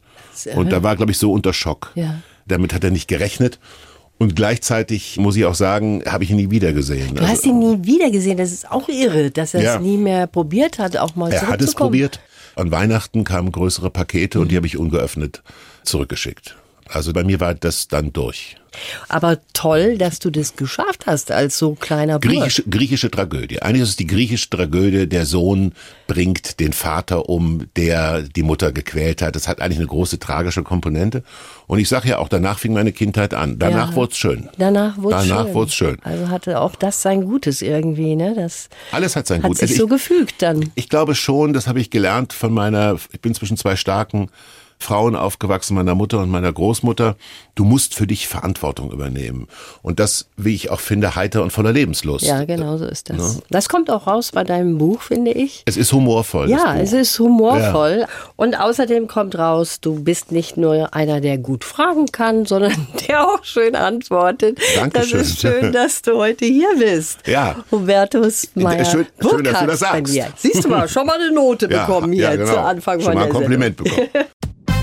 Und 0.54 0.70
da 0.70 0.82
war, 0.82 0.96
glaube 0.96 1.12
ich, 1.12 1.18
so 1.18 1.32
unter 1.32 1.52
Schock. 1.52 1.92
Ja. 1.94 2.16
Damit 2.46 2.72
hat 2.72 2.84
er 2.84 2.90
nicht 2.90 3.08
gerechnet. 3.08 3.58
Und 4.18 4.34
gleichzeitig 4.34 5.18
muss 5.18 5.36
ich 5.36 5.44
auch 5.44 5.54
sagen, 5.54 6.02
habe 6.06 6.24
ich 6.24 6.30
ihn 6.30 6.36
nie 6.36 6.50
wieder 6.50 6.72
gesehen. 6.72 7.16
Du 7.16 7.20
also, 7.20 7.32
hast 7.32 7.44
ihn 7.44 7.58
nie 7.58 7.84
wieder 7.84 8.10
gesehen. 8.10 8.38
Das 8.38 8.50
ist 8.50 8.70
auch 8.70 8.88
irre, 8.88 9.30
dass 9.30 9.52
er 9.52 9.62
ja. 9.62 9.74
es 9.74 9.82
nie 9.82 9.98
mehr 9.98 10.26
probiert 10.26 10.78
hat, 10.78 10.96
auch 10.96 11.16
mal 11.16 11.30
Er 11.30 11.48
hat 11.48 11.60
es 11.60 11.74
probiert. 11.74 12.20
An 12.54 12.70
Weihnachten 12.70 13.24
kamen 13.24 13.52
größere 13.52 13.90
Pakete 13.90 14.38
mhm. 14.38 14.42
und 14.42 14.52
die 14.52 14.56
habe 14.56 14.66
ich 14.66 14.78
ungeöffnet 14.78 15.42
zurückgeschickt. 15.84 16.56
Also 16.88 17.12
bei 17.12 17.24
mir 17.24 17.40
war 17.40 17.54
das 17.54 17.88
dann 17.88 18.12
durch. 18.12 18.56
Aber 19.08 19.38
toll, 19.52 19.98
dass 19.98 20.18
du 20.18 20.30
das 20.30 20.56
geschafft 20.56 21.06
hast 21.06 21.30
als 21.30 21.58
so 21.58 21.74
kleiner 21.74 22.18
Bruder. 22.18 22.34
Griechische, 22.34 22.62
griechische 22.64 23.10
Tragödie. 23.10 23.62
Eigentlich 23.62 23.82
ist 23.82 23.90
es 23.90 23.96
die 23.96 24.06
griechische 24.06 24.50
Tragödie, 24.50 25.06
der 25.06 25.26
Sohn 25.26 25.72
bringt 26.06 26.60
den 26.60 26.72
Vater 26.72 27.28
um, 27.28 27.66
der 27.76 28.22
die 28.22 28.42
Mutter 28.42 28.72
gequält 28.72 29.22
hat. 29.22 29.36
Das 29.36 29.48
hat 29.48 29.60
eigentlich 29.60 29.78
eine 29.78 29.88
große 29.88 30.18
tragische 30.18 30.62
Komponente. 30.62 31.22
Und 31.66 31.78
ich 31.78 31.88
sage 31.88 32.08
ja 32.08 32.18
auch, 32.18 32.28
danach 32.28 32.58
fing 32.58 32.72
meine 32.72 32.92
Kindheit 32.92 33.34
an. 33.34 33.58
Danach 33.58 33.90
ja, 33.90 33.96
wurde 33.96 34.12
es 34.12 34.18
schön. 34.18 34.48
Danach 34.58 34.96
wurde 34.98 35.16
es 35.16 35.26
schön. 35.26 35.54
Wurd's 35.54 35.74
schön. 35.74 35.98
Also 36.04 36.28
hatte 36.28 36.60
auch 36.60 36.76
das 36.76 37.02
sein 37.02 37.24
Gutes 37.24 37.62
irgendwie, 37.62 38.14
ne? 38.14 38.34
Das 38.36 38.68
Alles 38.92 39.16
hat 39.16 39.26
sein 39.26 39.42
Gutes. 39.42 39.62
Hat 39.62 39.68
sich 39.68 39.76
also 39.76 39.88
so 39.88 39.94
gefügt 39.94 40.42
dann. 40.42 40.70
Ich 40.74 40.88
glaube 40.88 41.14
schon, 41.14 41.52
das 41.52 41.66
habe 41.66 41.80
ich 41.80 41.90
gelernt 41.90 42.32
von 42.32 42.52
meiner, 42.52 42.96
ich 43.12 43.20
bin 43.20 43.34
zwischen 43.34 43.56
zwei 43.56 43.76
starken 43.76 44.28
Frauen 44.78 45.16
aufgewachsen, 45.16 45.74
meiner 45.74 45.94
Mutter 45.94 46.20
und 46.20 46.30
meiner 46.30 46.52
Großmutter. 46.52 47.16
Du 47.54 47.64
musst 47.64 47.94
für 47.94 48.06
dich 48.06 48.28
Verantwortung 48.28 48.92
übernehmen. 48.92 49.48
Und 49.82 49.98
das, 49.98 50.28
wie 50.36 50.54
ich 50.54 50.70
auch 50.70 50.80
finde, 50.80 51.16
heiter 51.16 51.42
und 51.42 51.50
voller 51.50 51.72
Lebenslust. 51.72 52.24
Ja, 52.24 52.44
genau 52.44 52.76
so 52.76 52.84
ist 52.84 53.10
das. 53.10 53.36
Ja. 53.36 53.40
Das 53.50 53.68
kommt 53.68 53.90
auch 53.90 54.06
raus 54.06 54.32
bei 54.32 54.44
deinem 54.44 54.78
Buch, 54.78 55.02
finde 55.02 55.32
ich. 55.32 55.62
Es 55.64 55.76
ist 55.76 55.92
humorvoll. 55.92 56.50
Ja, 56.50 56.76
es 56.76 56.92
ist 56.92 57.18
humorvoll. 57.18 58.00
Ja. 58.00 58.06
Und 58.36 58.58
außerdem 58.58 59.08
kommt 59.08 59.36
raus, 59.38 59.80
du 59.80 60.02
bist 60.02 60.32
nicht 60.32 60.56
nur 60.56 60.94
einer, 60.94 61.20
der 61.20 61.38
gut 61.38 61.64
fragen 61.64 62.06
kann, 62.06 62.44
sondern 62.44 62.86
der 63.08 63.26
auch 63.26 63.42
schön 63.44 63.74
antwortet. 63.74 64.58
Dankeschön. 64.76 65.18
Das 65.18 65.28
ist 65.28 65.40
schön, 65.40 65.72
dass 65.72 66.02
du 66.02 66.16
heute 66.16 66.44
hier 66.44 66.76
bist. 66.78 67.26
Ja. 67.26 67.56
Hubertus 67.70 68.48
Meyer. 68.54 68.84
Schön, 68.84 69.06
schön 69.20 69.44
dass 69.44 69.60
du 69.60 69.66
das 69.66 69.80
sagst. 69.80 70.14
Siehst 70.36 70.64
du 70.64 70.68
mal, 70.68 70.88
schon 70.88 71.06
mal 71.06 71.20
eine 71.20 71.32
Note 71.32 71.68
bekommen 71.68 72.12
ja, 72.12 72.30
hier 72.30 72.38
genau. 72.38 72.52
zu 72.52 72.60
Anfang 72.60 73.00
schon 73.00 73.12
von 73.12 73.14
mal 73.14 73.24
ein 73.24 73.32
Kompliment 73.32 73.78
Sendung. 73.78 73.96
bekommen. 73.96 74.26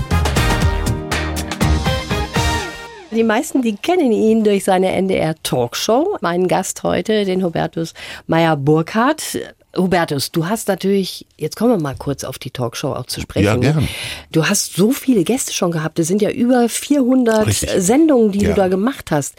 Die 3.14 3.22
meisten, 3.22 3.62
die 3.62 3.76
kennen 3.76 4.10
ihn 4.10 4.42
durch 4.42 4.64
seine 4.64 4.90
NDR-Talkshow. 4.92 6.18
Mein 6.20 6.48
Gast 6.48 6.82
heute, 6.82 7.24
den 7.24 7.44
Hubertus 7.44 7.94
Meyer-Burkhardt. 8.26 9.38
Hubertus, 9.76 10.32
du 10.32 10.46
hast 10.46 10.68
natürlich, 10.68 11.26
jetzt 11.36 11.56
kommen 11.56 11.70
wir 11.70 11.80
mal 11.80 11.94
kurz 11.96 12.24
auf 12.24 12.38
die 12.38 12.50
Talkshow 12.50 12.92
auch 12.92 13.06
zu 13.06 13.20
sprechen. 13.20 13.46
Ja, 13.46 13.56
gern. 13.56 13.88
Du 14.32 14.48
hast 14.48 14.74
so 14.74 14.90
viele 14.90 15.22
Gäste 15.22 15.52
schon 15.52 15.70
gehabt. 15.70 15.98
Es 15.98 16.08
sind 16.08 16.22
ja 16.22 16.30
über 16.30 16.68
400 16.68 17.46
Richtig. 17.46 17.70
Sendungen, 17.78 18.32
die 18.32 18.40
ja. 18.40 18.50
du 18.50 18.54
da 18.56 18.68
gemacht 18.68 19.10
hast. 19.10 19.34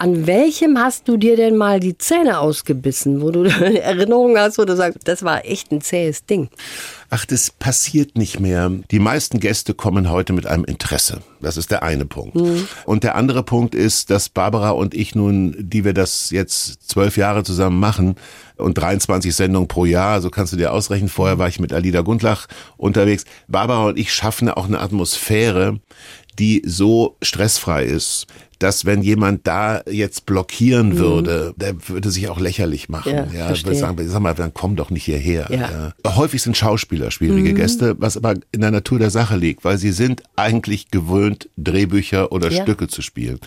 An 0.00 0.26
welchem 0.26 0.78
hast 0.78 1.08
du 1.08 1.18
dir 1.18 1.36
denn 1.36 1.58
mal 1.58 1.78
die 1.78 1.98
Zähne 1.98 2.38
ausgebissen, 2.38 3.20
wo 3.20 3.30
du 3.30 3.44
Erinnerungen 3.82 4.38
hast, 4.38 4.56
wo 4.56 4.64
du 4.64 4.74
sagst, 4.74 5.00
das 5.04 5.22
war 5.24 5.44
echt 5.44 5.70
ein 5.72 5.82
zähes 5.82 6.24
Ding? 6.24 6.48
Ach, 7.10 7.26
das 7.26 7.50
passiert 7.50 8.16
nicht 8.16 8.40
mehr. 8.40 8.70
Die 8.90 8.98
meisten 8.98 9.40
Gäste 9.40 9.74
kommen 9.74 10.08
heute 10.08 10.32
mit 10.32 10.46
einem 10.46 10.64
Interesse. 10.64 11.20
Das 11.42 11.58
ist 11.58 11.70
der 11.70 11.82
eine 11.82 12.06
Punkt. 12.06 12.34
Mhm. 12.34 12.66
Und 12.86 13.04
der 13.04 13.14
andere 13.14 13.42
Punkt 13.42 13.74
ist, 13.74 14.08
dass 14.08 14.30
Barbara 14.30 14.70
und 14.70 14.94
ich 14.94 15.14
nun, 15.14 15.54
die 15.58 15.84
wir 15.84 15.92
das 15.92 16.30
jetzt 16.30 16.88
zwölf 16.88 17.18
Jahre 17.18 17.44
zusammen 17.44 17.78
machen 17.78 18.14
und 18.56 18.78
23 18.78 19.36
Sendungen 19.36 19.68
pro 19.68 19.84
Jahr, 19.84 20.22
so 20.22 20.30
kannst 20.30 20.54
du 20.54 20.56
dir 20.56 20.72
ausrechnen. 20.72 21.10
Vorher 21.10 21.38
war 21.38 21.48
ich 21.48 21.60
mit 21.60 21.74
Alida 21.74 22.00
Gundlach 22.00 22.46
unterwegs. 22.78 23.24
Barbara 23.48 23.88
und 23.88 23.98
ich 23.98 24.14
schaffen 24.14 24.48
auch 24.48 24.64
eine 24.64 24.80
Atmosphäre, 24.80 25.78
die 26.40 26.62
so 26.64 27.16
stressfrei 27.22 27.84
ist, 27.84 28.26
dass 28.58 28.84
wenn 28.84 29.02
jemand 29.02 29.46
da 29.46 29.82
jetzt 29.90 30.26
blockieren 30.26 30.98
würde, 30.98 31.54
der 31.56 31.88
würde 31.88 32.10
sich 32.10 32.28
auch 32.28 32.38
lächerlich 32.38 32.88
machen. 32.90 33.12
Mhm. 33.12 33.34
Ja, 33.34 33.50
Ja, 33.50 33.64
würde 33.64 33.74
sagen, 33.74 34.08
sag 34.08 34.20
mal, 34.20 34.34
dann 34.34 34.52
komm 34.52 34.76
doch 34.76 34.90
nicht 34.90 35.04
hierher. 35.04 35.46
Ja. 35.50 35.92
Ja. 36.04 36.16
Häufig 36.16 36.42
sind 36.42 36.56
Schauspieler 36.58 37.10
schwierige 37.10 37.54
Gäste, 37.54 37.96
was 37.98 38.16
aber 38.18 38.34
in 38.52 38.60
der 38.60 38.70
Natur 38.70 38.98
der 38.98 39.08
Sache 39.10 39.36
liegt, 39.36 39.64
weil 39.64 39.78
sie 39.78 39.92
sind 39.92 40.22
eigentlich 40.36 40.90
gewöhnt, 40.90 41.48
Drehbücher 41.56 42.32
oder 42.32 42.50
Ja. 42.50 42.62
Stücke 42.62 42.88
zu 42.88 43.00
spielen. 43.00 43.38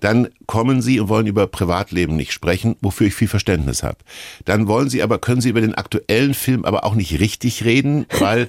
Dann 0.00 0.28
kommen 0.46 0.82
sie 0.82 1.00
und 1.00 1.08
wollen 1.08 1.26
über 1.26 1.46
Privatleben 1.48 2.14
nicht 2.14 2.32
sprechen, 2.32 2.76
wofür 2.80 3.08
ich 3.08 3.14
viel 3.14 3.28
Verständnis 3.28 3.82
habe. 3.82 3.98
Dann 4.44 4.68
wollen 4.68 4.88
sie 4.88 5.02
aber, 5.02 5.18
können 5.18 5.40
sie 5.40 5.48
über 5.50 5.60
den 5.62 5.74
aktuellen 5.74 6.34
Film 6.34 6.64
aber 6.64 6.84
auch 6.84 6.94
nicht 6.94 7.18
richtig 7.18 7.64
reden, 7.64 8.06
weil 8.20 8.48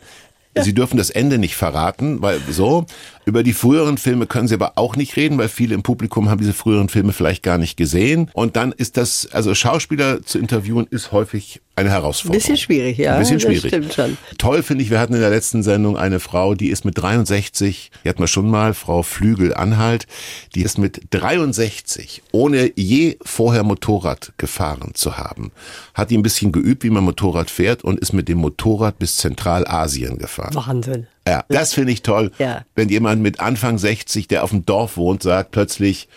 Sie 0.59 0.73
dürfen 0.73 0.97
das 0.97 1.09
Ende 1.09 1.37
nicht 1.37 1.55
verraten, 1.55 2.21
weil 2.21 2.39
so. 2.49 2.85
Über 3.25 3.43
die 3.43 3.53
früheren 3.53 3.97
Filme 3.97 4.25
können 4.25 4.47
Sie 4.47 4.55
aber 4.55 4.73
auch 4.75 4.95
nicht 4.95 5.15
reden, 5.15 5.37
weil 5.37 5.47
viele 5.47 5.75
im 5.75 5.83
Publikum 5.83 6.29
haben 6.29 6.39
diese 6.39 6.53
früheren 6.53 6.89
Filme 6.89 7.13
vielleicht 7.13 7.43
gar 7.43 7.57
nicht 7.57 7.77
gesehen. 7.77 8.29
Und 8.33 8.55
dann 8.55 8.71
ist 8.71 8.97
das, 8.97 9.29
also 9.31 9.55
Schauspieler 9.55 10.23
zu 10.23 10.39
interviewen, 10.39 10.87
ist 10.89 11.11
häufig 11.11 11.61
eine 11.81 11.91
Herausforderung. 11.91 12.39
Bisschen 12.39 12.57
schwierig, 12.57 12.97
ja. 12.97 13.13
Ein 13.13 13.19
bisschen 13.19 13.35
das 13.39 13.43
schwierig. 13.43 13.67
stimmt 13.67 13.93
schon. 13.93 14.17
Toll 14.37 14.63
finde 14.63 14.83
ich, 14.83 14.89
wir 14.89 14.99
hatten 14.99 15.13
in 15.13 15.19
der 15.21 15.29
letzten 15.29 15.61
Sendung 15.63 15.97
eine 15.97 16.19
Frau, 16.19 16.55
die 16.55 16.69
ist 16.69 16.85
mit 16.85 16.97
63, 16.97 17.91
die 18.03 18.09
hatten 18.09 18.19
wir 18.19 18.27
schon 18.27 18.49
mal, 18.49 18.73
Frau 18.73 19.03
Flügel-Anhalt, 19.03 20.07
die 20.55 20.63
ist 20.63 20.77
mit 20.77 21.01
63, 21.09 22.23
ohne 22.31 22.71
je 22.75 23.17
vorher 23.23 23.63
Motorrad 23.63 24.31
gefahren 24.37 24.91
zu 24.93 25.17
haben, 25.17 25.51
hat 25.93 26.09
die 26.09 26.17
ein 26.17 26.23
bisschen 26.23 26.51
geübt, 26.51 26.83
wie 26.83 26.89
man 26.89 27.03
Motorrad 27.03 27.49
fährt 27.49 27.83
und 27.83 27.99
ist 27.99 28.13
mit 28.13 28.27
dem 28.27 28.37
Motorrad 28.39 28.99
bis 28.99 29.17
Zentralasien 29.17 30.17
gefahren. 30.17 30.55
Wahnsinn. 30.55 31.07
Ja, 31.27 31.43
das 31.49 31.73
finde 31.73 31.91
ich 31.91 32.01
toll, 32.01 32.31
Ja. 32.39 32.65
wenn 32.75 32.89
jemand 32.89 33.21
mit 33.21 33.39
Anfang 33.39 33.77
60, 33.77 34.27
der 34.27 34.43
auf 34.43 34.49
dem 34.49 34.65
Dorf 34.65 34.97
wohnt, 34.97 35.21
sagt 35.23 35.51
plötzlich, 35.51 36.07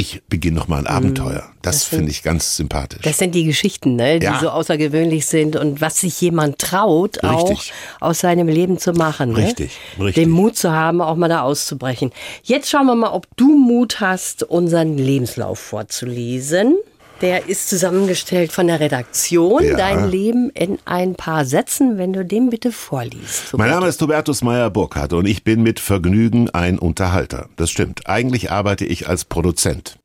ich 0.00 0.22
beginne 0.28 0.56
noch 0.58 0.66
mal 0.68 0.78
ein 0.78 0.86
Abenteuer. 0.86 1.44
Das, 1.62 1.76
Das 1.80 1.84
finde 1.84 2.10
ich 2.10 2.22
ganz 2.22 2.56
sympathisch. 2.56 3.02
Das 3.02 3.18
sind 3.18 3.34
die 3.34 3.44
Geschichten, 3.44 3.96
ne, 3.96 4.18
die 4.18 4.24
Ja. 4.24 4.38
so 4.40 4.48
außergewöhnlich 4.48 5.26
sind 5.26 5.56
und 5.56 5.80
was 5.80 6.00
sich 6.00 6.20
jemand 6.20 6.58
traut, 6.58 7.22
auch 7.22 7.50
Richtig. 7.50 7.72
aus 8.00 8.20
seinem 8.20 8.48
Leben 8.48 8.78
zu 8.78 8.92
machen. 8.92 9.34
Richtig, 9.34 9.72
ne? 9.98 10.06
richtig. 10.06 10.24
Den 10.24 10.30
Mut 10.30 10.56
zu 10.56 10.72
haben, 10.72 11.00
auch 11.02 11.16
mal 11.16 11.28
da 11.28 11.42
auszubrechen. 11.42 12.12
Jetzt 12.42 12.70
schauen 12.70 12.86
wir 12.86 12.94
mal, 12.94 13.10
ob 13.10 13.26
du 13.36 13.54
Mut 13.56 14.00
hast, 14.00 14.42
unseren 14.42 14.96
Lebenslauf 14.96 15.58
vorzulesen. 15.58 16.76
Der 17.20 17.48
ist 17.48 17.68
zusammengestellt 17.68 18.50
von 18.50 18.66
der 18.66 18.80
Redaktion. 18.80 19.62
Ja. 19.62 19.76
Dein 19.76 20.10
Leben 20.10 20.50
in 20.50 20.78
ein 20.86 21.14
paar 21.14 21.44
Sätzen, 21.44 21.98
wenn 21.98 22.12
du 22.12 22.24
den 22.24 22.48
bitte 22.48 22.72
vorliest. 22.72 23.52
Mein 23.56 23.70
Name 23.70 23.88
ist 23.88 24.00
Hubertus 24.00 24.42
Meyer-Burkhardt 24.42 25.12
und 25.12 25.26
ich 25.26 25.44
bin 25.44 25.62
mit 25.62 25.80
Vergnügen 25.80 26.48
ein 26.50 26.78
Unterhalter. 26.78 27.48
Das 27.56 27.70
stimmt. 27.70 28.06
Eigentlich 28.08 28.50
arbeite 28.50 28.86
ich 28.86 29.06
als 29.06 29.26
Produzent. 29.26 29.98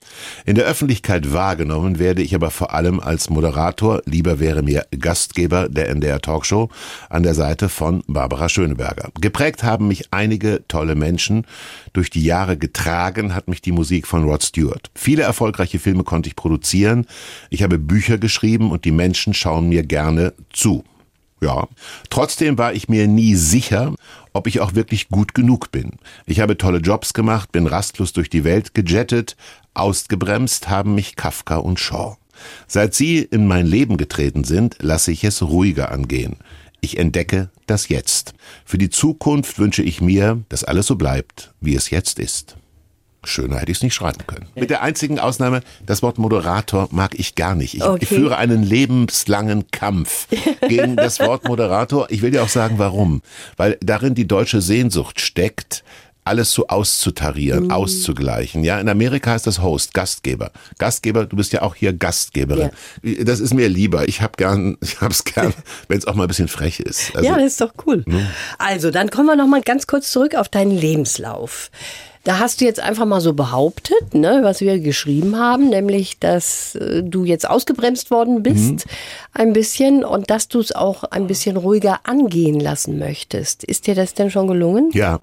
In 0.46 0.56
der 0.56 0.66
Öffentlichkeit 0.66 1.34
wahrgenommen 1.34 2.00
werde 2.00 2.22
ich 2.22 2.36
aber 2.36 2.52
vor 2.52 2.74
allem 2.74 3.00
als 3.00 3.30
Moderator, 3.30 4.02
lieber 4.06 4.40
wäre 4.40 4.62
mir 4.62 4.86
Gastgeber 4.98 5.68
der 5.70 5.90
NDR 5.90 6.22
Talkshow, 6.22 6.70
an 7.10 7.24
der 7.24 7.34
Seite 7.34 7.70
von 7.70 8.04
Barbara 8.08 8.50
Schöneberger. 8.50 9.10
Geprägt 9.20 9.64
haben 9.64 9.88
mich 9.88 10.14
einige 10.14 10.64
tolle 10.68 10.96
Menschen. 10.96 11.46
Durch 11.94 12.10
die 12.10 12.24
Jahre 12.24 12.58
getragen 12.58 13.34
hat 13.34 13.48
mich 13.48 13.62
die 13.62 13.72
Musik 13.72 14.08
von 14.08 14.24
Rod 14.24 14.44
Stewart. 14.44 14.90
Viele 14.94 15.24
erfolgreiche 15.24 15.80
Filme 15.80 16.04
konnte 16.04 16.30
ich 16.30 16.36
produzieren. 16.36 17.05
Ich 17.50 17.64
habe 17.64 17.80
Bücher 17.80 18.18
geschrieben 18.18 18.72
und 18.72 18.86
die 18.86 18.92
Menschen 18.92 19.34
schauen 19.34 19.70
mir 19.70 19.84
gerne 19.84 20.34
zu. 20.52 20.84
Ja. 21.42 21.68
Trotzdem 22.10 22.58
war 22.58 22.74
ich 22.74 22.90
mir 22.90 23.08
nie 23.08 23.36
sicher, 23.36 23.94
ob 24.34 24.48
ich 24.48 24.60
auch 24.62 24.74
wirklich 24.74 25.10
gut 25.10 25.34
genug 25.34 25.72
bin. 25.72 25.92
Ich 26.26 26.40
habe 26.40 26.58
tolle 26.58 26.80
Jobs 26.80 27.14
gemacht, 27.14 27.52
bin 27.52 27.68
rastlos 27.68 28.14
durch 28.14 28.30
die 28.30 28.44
Welt 28.44 28.74
gejettet, 28.74 29.36
ausgebremst 29.74 30.70
haben 30.70 30.96
mich 30.96 31.16
Kafka 31.16 31.58
und 31.58 31.80
Shaw. 31.80 32.18
Seit 32.68 32.94
sie 32.94 33.20
in 33.20 33.48
mein 33.48 33.66
Leben 33.66 33.98
getreten 33.98 34.44
sind, 34.44 34.78
lasse 34.82 35.12
ich 35.12 35.24
es 35.24 35.42
ruhiger 35.42 35.92
angehen. 35.92 36.38
Ich 36.82 36.98
entdecke 36.98 37.50
das 37.66 37.90
Jetzt. 37.90 38.34
Für 38.66 38.78
die 38.78 38.90
Zukunft 38.90 39.58
wünsche 39.58 39.84
ich 39.84 40.02
mir, 40.02 40.44
dass 40.50 40.64
alles 40.64 40.88
so 40.88 40.96
bleibt, 40.96 41.54
wie 41.62 41.76
es 41.76 41.90
jetzt 41.90 42.20
ist. 42.20 42.58
Schöner 43.28 43.58
hätte 43.58 43.72
ich 43.72 43.78
es 43.80 43.84
nicht 43.84 43.94
schreiben 43.94 44.26
können. 44.28 44.48
Mit 44.56 44.70
der 44.70 44.82
einzigen 44.82 45.20
Ausnahme, 45.20 45.62
das 45.86 46.02
Wort 46.02 46.18
Moderator 46.18 46.88
mag 46.92 47.18
ich 47.18 47.36
gar 47.36 47.56
nicht. 47.56 47.74
Ich, 47.76 47.84
Okay. 47.84 48.00
ich 48.02 48.10
führe 48.10 48.38
einen 48.38 48.64
lebenslangen 48.64 49.66
Kampf 49.72 50.28
gegen 50.68 50.96
das 50.96 51.20
Wort 51.20 51.46
Moderator. 51.48 52.08
Ich 52.10 52.22
will 52.22 52.32
dir 52.32 52.44
auch 52.44 52.50
sagen, 52.50 52.78
warum. 52.78 53.22
Weil 53.58 53.78
darin 53.82 54.16
die 54.16 54.28
deutsche 54.28 54.62
Sehnsucht 54.62 55.20
steckt, 55.22 55.84
alles 56.28 56.52
so 56.54 56.66
auszutarieren, 56.68 57.72
auszugleichen. 57.72 58.64
Ja, 58.64 58.80
in 58.80 58.90
Amerika 58.90 59.30
heißt 59.32 59.46
das 59.46 59.62
Host, 59.62 59.94
Gastgeber. 59.94 60.50
Gastgeber, 60.80 61.28
du 61.28 61.36
bist 61.36 61.54
ja 61.54 61.62
auch 61.62 61.76
hier 61.76 61.94
Gastgeberin. 61.94 62.72
Das 63.24 63.40
ist 63.40 63.54
mir 63.54 63.70
lieber. 63.70 64.08
Ich 64.08 64.24
hab 64.24 64.36
gern, 64.38 64.76
ich 64.82 65.00
hab's 65.02 65.24
gern, 65.24 65.54
wenn 65.88 66.00
es 66.00 66.08
auch 66.08 66.16
mal 66.16 66.24
ein 66.24 66.28
bisschen 66.28 66.48
frech 66.48 66.80
ist. 66.80 67.16
Also, 67.16 67.30
ja, 67.30 67.36
das 67.38 67.46
ist 67.52 67.62
doch 67.62 67.74
cool. 67.86 68.04
Also, 68.58 68.90
dann 68.90 69.12
kommen 69.12 69.28
wir 69.28 69.36
noch 69.36 69.46
mal 69.48 69.62
ganz 69.62 69.86
kurz 69.86 70.12
zurück 70.12 70.34
auf 70.34 70.50
deinen 70.50 70.72
Lebenslauf. 70.76 71.70
Da 72.26 72.40
hast 72.40 72.60
du 72.60 72.66
jetzt 72.66 72.80
einfach 72.80 73.06
mal 73.06 73.22
so 73.22 73.34
behauptet, 73.34 74.16
ne, 74.16 74.40
was 74.42 74.60
wir 74.60 74.80
geschrieben 74.80 75.38
haben, 75.38 75.70
nämlich, 75.70 76.20
dass 76.20 76.74
äh, 76.76 77.04
du 77.04 77.24
jetzt 77.24 77.48
ausgebremst 77.48 78.10
worden 78.10 78.42
bist, 78.42 78.86
ein 79.32 79.54
bisschen, 79.54 80.04
und 80.04 80.32
dass 80.32 80.48
du 80.48 80.60
es 80.60 80.74
auch 80.74 81.04
ein 81.04 81.28
bisschen 81.28 81.56
ruhiger 81.56 82.00
angehen 82.04 82.60
lassen 82.60 82.98
möchtest. 82.98 83.64
Ist 83.64 83.86
dir 83.86 83.94
das 83.94 84.16
denn 84.16 84.32
schon 84.32 84.48
gelungen? 84.48 84.90
Ja. 84.94 85.20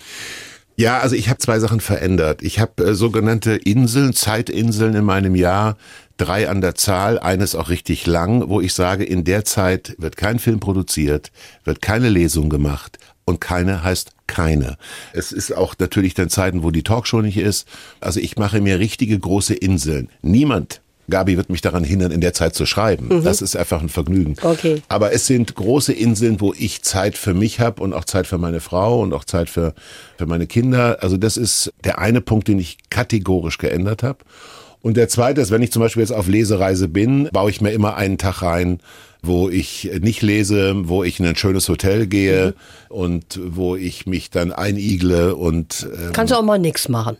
Ja, 0.76 1.00
also 1.00 1.16
ich 1.16 1.28
habe 1.28 1.38
zwei 1.38 1.58
Sachen 1.58 1.80
verändert. 1.80 2.40
Ich 2.42 2.58
habe 2.58 2.84
äh, 2.84 2.94
sogenannte 2.94 3.52
Inseln, 3.52 4.14
Zeitinseln 4.14 4.94
in 4.94 5.04
meinem 5.04 5.34
Jahr, 5.34 5.76
drei 6.22 6.48
an 6.48 6.60
der 6.60 6.76
Zahl, 6.76 7.18
eines 7.18 7.54
auch 7.54 7.68
richtig 7.68 8.06
lang, 8.06 8.48
wo 8.48 8.60
ich 8.60 8.74
sage, 8.74 9.04
in 9.04 9.24
der 9.24 9.44
Zeit 9.44 9.96
wird 9.98 10.16
kein 10.16 10.38
Film 10.38 10.60
produziert, 10.60 11.32
wird 11.64 11.82
keine 11.82 12.08
Lesung 12.08 12.48
gemacht 12.48 12.98
und 13.24 13.40
keine 13.40 13.82
heißt 13.82 14.12
keine. 14.28 14.76
Es 15.12 15.32
ist 15.32 15.52
auch 15.52 15.74
natürlich 15.78 16.14
dann 16.14 16.28
Zeiten, 16.28 16.62
wo 16.62 16.70
die 16.70 16.84
Talkshow 16.84 17.22
nicht 17.22 17.38
ist. 17.38 17.66
Also 18.00 18.20
ich 18.20 18.36
mache 18.36 18.60
mir 18.60 18.78
richtige 18.78 19.18
große 19.18 19.54
Inseln. 19.54 20.10
Niemand 20.22 20.80
Gabi 21.10 21.36
wird 21.36 21.50
mich 21.50 21.60
daran 21.60 21.82
hindern, 21.82 22.12
in 22.12 22.20
der 22.20 22.32
Zeit 22.32 22.54
zu 22.54 22.64
schreiben. 22.64 23.22
Das 23.24 23.42
ist 23.42 23.56
einfach 23.56 23.82
ein 23.82 23.88
Vergnügen. 23.88 24.36
Okay. 24.40 24.82
Aber 24.88 25.12
es 25.12 25.26
sind 25.26 25.54
große 25.56 25.92
Inseln, 25.92 26.40
wo 26.40 26.54
ich 26.56 26.82
Zeit 26.82 27.18
für 27.18 27.34
mich 27.34 27.58
habe 27.58 27.82
und 27.82 27.92
auch 27.92 28.04
Zeit 28.04 28.28
für 28.28 28.38
meine 28.38 28.60
Frau 28.60 29.00
und 29.00 29.12
auch 29.12 29.24
Zeit 29.24 29.50
für, 29.50 29.74
für 30.16 30.26
meine 30.26 30.46
Kinder. 30.46 30.98
Also 31.00 31.16
das 31.16 31.36
ist 31.36 31.72
der 31.82 31.98
eine 31.98 32.20
Punkt, 32.20 32.46
den 32.46 32.60
ich 32.60 32.78
kategorisch 32.88 33.58
geändert 33.58 34.04
habe. 34.04 34.18
Und 34.82 34.96
der 34.96 35.08
zweite 35.08 35.40
ist, 35.40 35.50
wenn 35.50 35.62
ich 35.62 35.72
zum 35.72 35.80
Beispiel 35.80 36.02
jetzt 36.02 36.12
auf 36.12 36.26
Lesereise 36.28 36.88
bin, 36.88 37.28
baue 37.32 37.50
ich 37.50 37.60
mir 37.60 37.70
immer 37.70 37.96
einen 37.96 38.18
Tag 38.18 38.42
rein, 38.42 38.80
wo 39.22 39.48
ich 39.48 39.90
nicht 40.00 40.22
lese, 40.22 40.74
wo 40.88 41.04
ich 41.04 41.20
in 41.20 41.26
ein 41.26 41.36
schönes 41.36 41.68
Hotel 41.68 42.08
gehe 42.08 42.54
und 42.88 43.38
wo 43.44 43.76
ich 43.76 44.06
mich 44.06 44.30
dann 44.30 44.52
einigle 44.52 45.36
und 45.36 45.86
ähm, 45.94 46.12
Kannst 46.12 46.32
du 46.32 46.36
auch 46.36 46.42
mal 46.42 46.58
nichts 46.58 46.88
machen. 46.88 47.16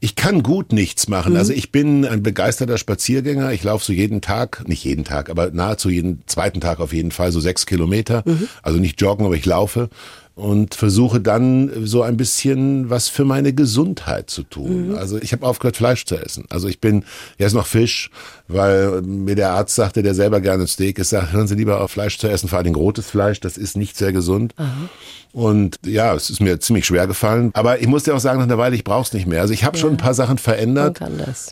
ich 0.00 0.16
kann 0.16 0.42
gut 0.42 0.72
nichts 0.72 1.06
machen. 1.08 1.36
Also 1.36 1.52
ich 1.52 1.70
bin 1.70 2.04
ein 2.04 2.24
begeisterter 2.24 2.78
Spaziergänger. 2.78 3.52
Ich 3.52 3.62
laufe 3.62 3.84
so 3.84 3.92
jeden 3.92 4.20
Tag, 4.22 4.66
nicht 4.66 4.82
jeden 4.82 5.04
Tag, 5.04 5.30
aber 5.30 5.50
nahezu 5.52 5.90
jeden 5.90 6.22
zweiten 6.26 6.60
Tag 6.60 6.80
auf 6.80 6.92
jeden 6.92 7.12
Fall 7.12 7.30
so 7.30 7.38
sechs 7.38 7.66
Kilometer. 7.66 8.24
Also 8.62 8.80
nicht 8.80 9.00
joggen, 9.00 9.24
aber 9.26 9.36
ich 9.36 9.46
laufe 9.46 9.90
und 10.40 10.74
versuche 10.74 11.20
dann 11.20 11.70
so 11.86 12.02
ein 12.02 12.16
bisschen 12.16 12.88
was 12.88 13.08
für 13.08 13.24
meine 13.24 13.52
Gesundheit 13.52 14.30
zu 14.30 14.42
tun. 14.42 14.94
Also 14.96 15.18
ich 15.18 15.32
habe 15.32 15.46
aufgehört, 15.46 15.76
Fleisch 15.76 16.06
zu 16.06 16.16
essen. 16.16 16.46
Also 16.48 16.66
ich 16.66 16.80
bin, 16.80 17.04
jetzt 17.38 17.52
noch 17.52 17.66
Fisch, 17.66 18.10
weil 18.48 19.02
mir 19.02 19.34
der 19.34 19.50
Arzt 19.50 19.74
sagte, 19.74 20.02
der 20.02 20.14
selber 20.14 20.40
gerne 20.40 20.66
Steak 20.66 20.98
ist, 20.98 21.10
sagt, 21.10 21.32
hören 21.32 21.46
Sie 21.46 21.54
lieber 21.54 21.80
auf 21.80 21.90
Fleisch 21.90 22.18
zu 22.18 22.28
essen, 22.28 22.48
vor 22.48 22.58
allem 22.58 22.74
rotes 22.74 23.06
Fleisch, 23.06 23.40
das 23.40 23.58
ist 23.58 23.76
nicht 23.76 23.96
sehr 23.96 24.12
gesund. 24.12 24.54
Und 25.32 25.78
ja, 25.84 26.14
es 26.14 26.28
ist 26.28 26.40
mir 26.40 26.58
ziemlich 26.58 26.86
schwer 26.86 27.06
gefallen. 27.06 27.50
Aber 27.54 27.80
ich 27.80 27.86
muss 27.86 28.02
dir 28.02 28.14
auch 28.14 28.20
sagen, 28.20 28.38
nach 28.38 28.46
einer 28.46 28.58
Weile, 28.58 28.74
ich 28.74 28.82
brauch's 28.82 29.12
nicht 29.12 29.26
mehr. 29.26 29.40
Also 29.40 29.54
ich 29.54 29.64
habe 29.64 29.78
schon 29.78 29.92
ein 29.92 29.96
paar 29.96 30.14
Sachen 30.14 30.38
verändert. 30.38 31.00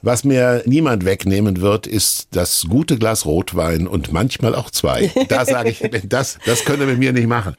Was 0.02 0.24
mir 0.24 0.62
niemand 0.66 1.04
wegnehmen 1.04 1.60
wird, 1.60 1.86
ist 1.86 2.28
das 2.32 2.66
gute 2.68 2.98
Glas 2.98 3.24
Rotwein 3.24 3.86
und 3.86 4.12
manchmal 4.12 4.54
auch 4.56 4.70
zwei. 4.70 5.12
Da 5.28 5.44
sage 5.44 5.70
ich, 5.70 5.82
das, 6.08 6.38
das 6.44 6.64
könnt 6.64 6.80
ihr 6.80 6.86
mit 6.86 6.98
mir 6.98 7.12
nicht 7.12 7.28
machen. 7.28 7.54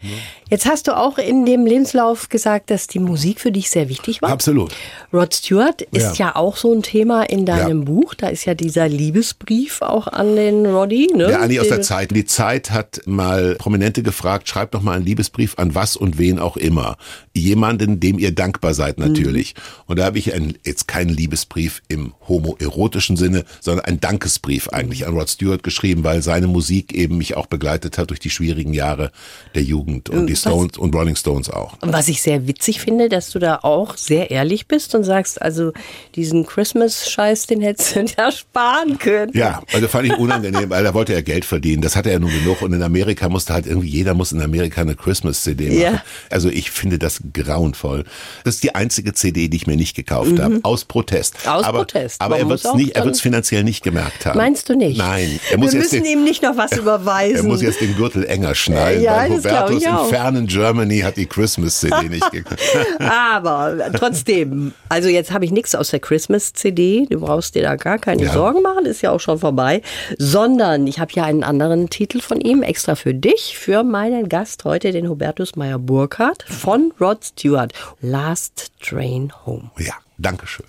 Jetzt 0.49 0.65
hast 0.65 0.87
du 0.87 0.97
auch 0.97 1.18
in 1.21 1.45
dem 1.45 1.65
Lebenslauf 1.65 2.29
gesagt, 2.29 2.69
dass 2.69 2.87
die 2.87 2.99
Musik 2.99 3.39
für 3.39 3.51
dich 3.51 3.69
sehr 3.69 3.89
wichtig 3.89 4.21
war. 4.21 4.29
Absolut. 4.29 4.71
Rod 5.13 5.33
Stewart 5.33 5.81
ist 5.81 6.17
ja. 6.19 6.27
Ja. 6.27 6.35
auch 6.35 6.57
so 6.57 6.73
ein 6.73 6.83
Thema 6.83 7.23
in 7.23 7.45
deinem 7.45 7.79
Ja. 7.79 7.85
Buch. 7.85 8.13
Da 8.13 8.27
ist 8.27 8.45
ja 8.45 8.53
dieser 8.53 8.87
Liebesbrief 8.87 9.81
auch 9.81 10.07
an 10.07 10.35
den 10.35 10.65
Roddy. 10.65 11.09
Ne? 11.15 11.31
Ja, 11.31 11.39
Anni 11.39 11.59
aus 11.59 11.67
der 11.67 11.81
Zeit. 11.81 12.11
Die 12.11 12.25
Zeit 12.25 12.71
hat 12.71 13.01
mal 13.05 13.55
Prominente 13.55 14.03
gefragt, 14.03 14.47
schreibt 14.49 14.73
doch 14.75 14.81
mal 14.81 14.95
einen 14.97 15.05
Liebesbrief 15.05 15.57
an 15.57 15.75
was 15.75 15.95
und 15.95 16.17
wen 16.17 16.39
auch 16.39 16.57
immer. 16.57 16.97
Jemanden, 17.33 17.99
dem 17.99 18.19
ihr 18.19 18.33
dankbar 18.33 18.73
seid 18.73 18.99
natürlich. 18.99 19.55
Und 19.85 19.99
da 19.99 20.05
habe 20.05 20.17
ich 20.19 20.33
ein, 20.33 20.55
jetzt 20.65 20.87
keinen 20.87 21.09
Liebesbrief 21.09 21.81
im 21.87 22.13
homoerotischen 22.27 23.15
Sinne, 23.17 23.45
sondern 23.61 23.85
einen 23.85 23.99
Dankesbrief 23.99 24.69
eigentlich 24.69 25.07
an 25.07 25.13
Rod 25.13 25.29
Stewart 25.29 25.63
geschrieben, 25.63 26.03
weil 26.03 26.21
seine 26.21 26.47
Musik 26.47 26.93
eben 26.93 27.17
mich 27.17 27.35
auch 27.37 27.45
begleitet 27.47 27.97
hat 27.97 28.09
durch 28.09 28.19
die 28.19 28.29
schwierigen 28.29 28.73
Jahre 28.73 29.11
der 29.55 29.63
Jugend 29.63 30.09
und 30.09 30.27
die 30.27 30.35
Stones 30.35 30.77
und 30.77 30.91
Rolling 30.99 31.15
Stones 31.15 31.49
auch. 31.49 31.73
Was 31.81 32.07
ich 32.09 32.21
sehr 32.21 32.45
witzig 32.47 32.81
finde, 32.81 33.07
dass 33.09 33.29
du 33.31 33.39
da 33.39 33.59
auch 33.63 33.95
sehr 33.97 34.31
ehrlich 34.31 34.67
bist 34.67 34.93
und 34.95 35.03
sagst, 35.05 35.41
also 35.41 35.71
diesen 36.15 36.45
Christmas-Scheiß, 36.45 37.47
den 37.47 37.61
hättest 37.61 37.95
du 37.95 38.05
ja 38.17 38.31
sparen 38.31 38.97
können. 38.99 39.31
Ja, 39.33 39.61
also 39.73 39.87
fand 39.87 40.07
ich 40.07 40.17
unangenehm, 40.17 40.69
weil 40.69 40.83
da 40.83 40.93
wollte 40.93 41.13
er 41.13 41.21
Geld 41.23 41.45
verdienen. 41.45 41.81
Das 41.81 41.95
hatte 41.95 42.11
er 42.11 42.19
nun 42.19 42.31
genug. 42.31 42.61
Und 42.61 42.73
in 42.73 42.83
Amerika 42.83 43.29
musste 43.29 43.53
halt 43.53 43.65
irgendwie, 43.65 43.87
jeder 43.87 44.13
muss 44.13 44.31
in 44.31 44.41
Amerika 44.41 44.81
eine 44.81 44.95
Christmas-CD 44.95 45.69
machen. 45.69 45.79
Ja. 45.81 46.03
Also 46.29 46.49
ich 46.49 46.71
finde 46.71 46.99
das 46.99 47.21
grauenvoll. 47.33 48.03
Das 48.43 48.55
ist 48.55 48.63
die 48.63 48.75
einzige 48.75 49.13
CD, 49.13 49.47
die 49.47 49.57
ich 49.57 49.67
mir 49.67 49.77
nicht 49.77 49.95
gekauft 49.95 50.39
habe. 50.39 50.59
Aus 50.63 50.83
Protest. 50.85 51.35
Mhm. 51.45 51.51
Aus 51.51 51.63
aber, 51.63 51.77
Protest. 51.79 52.19
Aber 52.21 52.35
Man 52.35 52.45
er 52.45 52.49
wird 52.49 52.65
es 52.65 52.73
nicht, 52.73 52.95
er 52.95 53.05
wird's 53.05 53.21
finanziell 53.21 53.63
nicht 53.63 53.83
gemerkt 53.83 54.25
haben. 54.25 54.37
Meinst 54.37 54.67
du 54.69 54.75
nicht? 54.75 54.97
Nein. 54.97 55.39
Er 55.51 55.57
muss 55.57 55.71
Wir 55.73 55.79
jetzt 55.81 55.91
müssen 55.93 56.03
den, 56.03 56.19
ihm 56.19 56.23
nicht 56.23 56.43
noch 56.43 56.57
was 56.57 56.71
überweisen. 56.77 57.35
er 57.37 57.43
muss 57.43 57.61
jetzt 57.61 57.79
den 57.81 57.95
Gürtel 57.95 58.25
enger 58.25 58.53
schnallen, 58.55 59.01
Ja, 59.01 59.15
weil 59.17 59.31
Hubertus 59.31 59.85
auch. 59.85 60.09
fernen 60.09 60.47
Germany 60.47 60.88
hat 60.97 61.17
die 61.17 61.25
Christmas-CD 61.27 62.09
nicht 62.09 62.31
gekauft. 62.31 62.59
Aber 62.99 63.77
trotzdem, 63.93 64.73
also 64.89 65.07
jetzt 65.07 65.31
habe 65.31 65.45
ich 65.45 65.51
nichts 65.51 65.75
aus 65.75 65.89
der 65.89 65.99
Christmas-CD. 65.99 67.05
Du 67.09 67.19
brauchst 67.21 67.55
dir 67.55 67.61
da 67.63 67.75
gar 67.75 67.97
keine 67.99 68.23
Ja. 68.23 68.33
Sorgen 68.33 68.61
machen, 68.61 68.85
ist 68.85 69.01
ja 69.01 69.11
auch 69.11 69.19
schon 69.19 69.39
vorbei. 69.39 69.81
Sondern 70.17 70.87
ich 70.87 70.99
habe 70.99 71.11
ja 71.13 71.23
einen 71.23 71.43
anderen 71.43 71.89
Titel 71.89 72.19
von 72.21 72.41
ihm 72.41 72.61
extra 72.63 72.95
für 72.95 73.13
dich, 73.13 73.57
für 73.57 73.83
meinen 73.83 74.27
Gast 74.29 74.65
heute, 74.65 74.91
den 74.91 75.07
Hubertus 75.09 75.55
Meyer 75.55 75.79
Burkhardt 75.79 76.43
von 76.43 76.93
Rod 76.99 77.23
Stewart. 77.23 77.73
Last 78.01 78.71
Train 78.81 79.31
Home. 79.45 79.71
Ja, 79.77 79.93
danke 80.17 80.47
schön. 80.47 80.65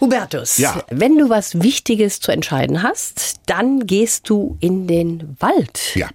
Hubertus, 0.00 0.58
Ja. 0.58 0.82
wenn 0.90 1.16
du 1.16 1.28
was 1.28 1.62
Wichtiges 1.62 2.18
zu 2.18 2.32
entscheiden 2.32 2.82
hast, 2.82 3.36
dann 3.46 3.86
gehst 3.86 4.28
du 4.28 4.56
in 4.58 4.88
den 4.88 5.36
Wald. 5.38 5.94
Ja. 5.94 6.08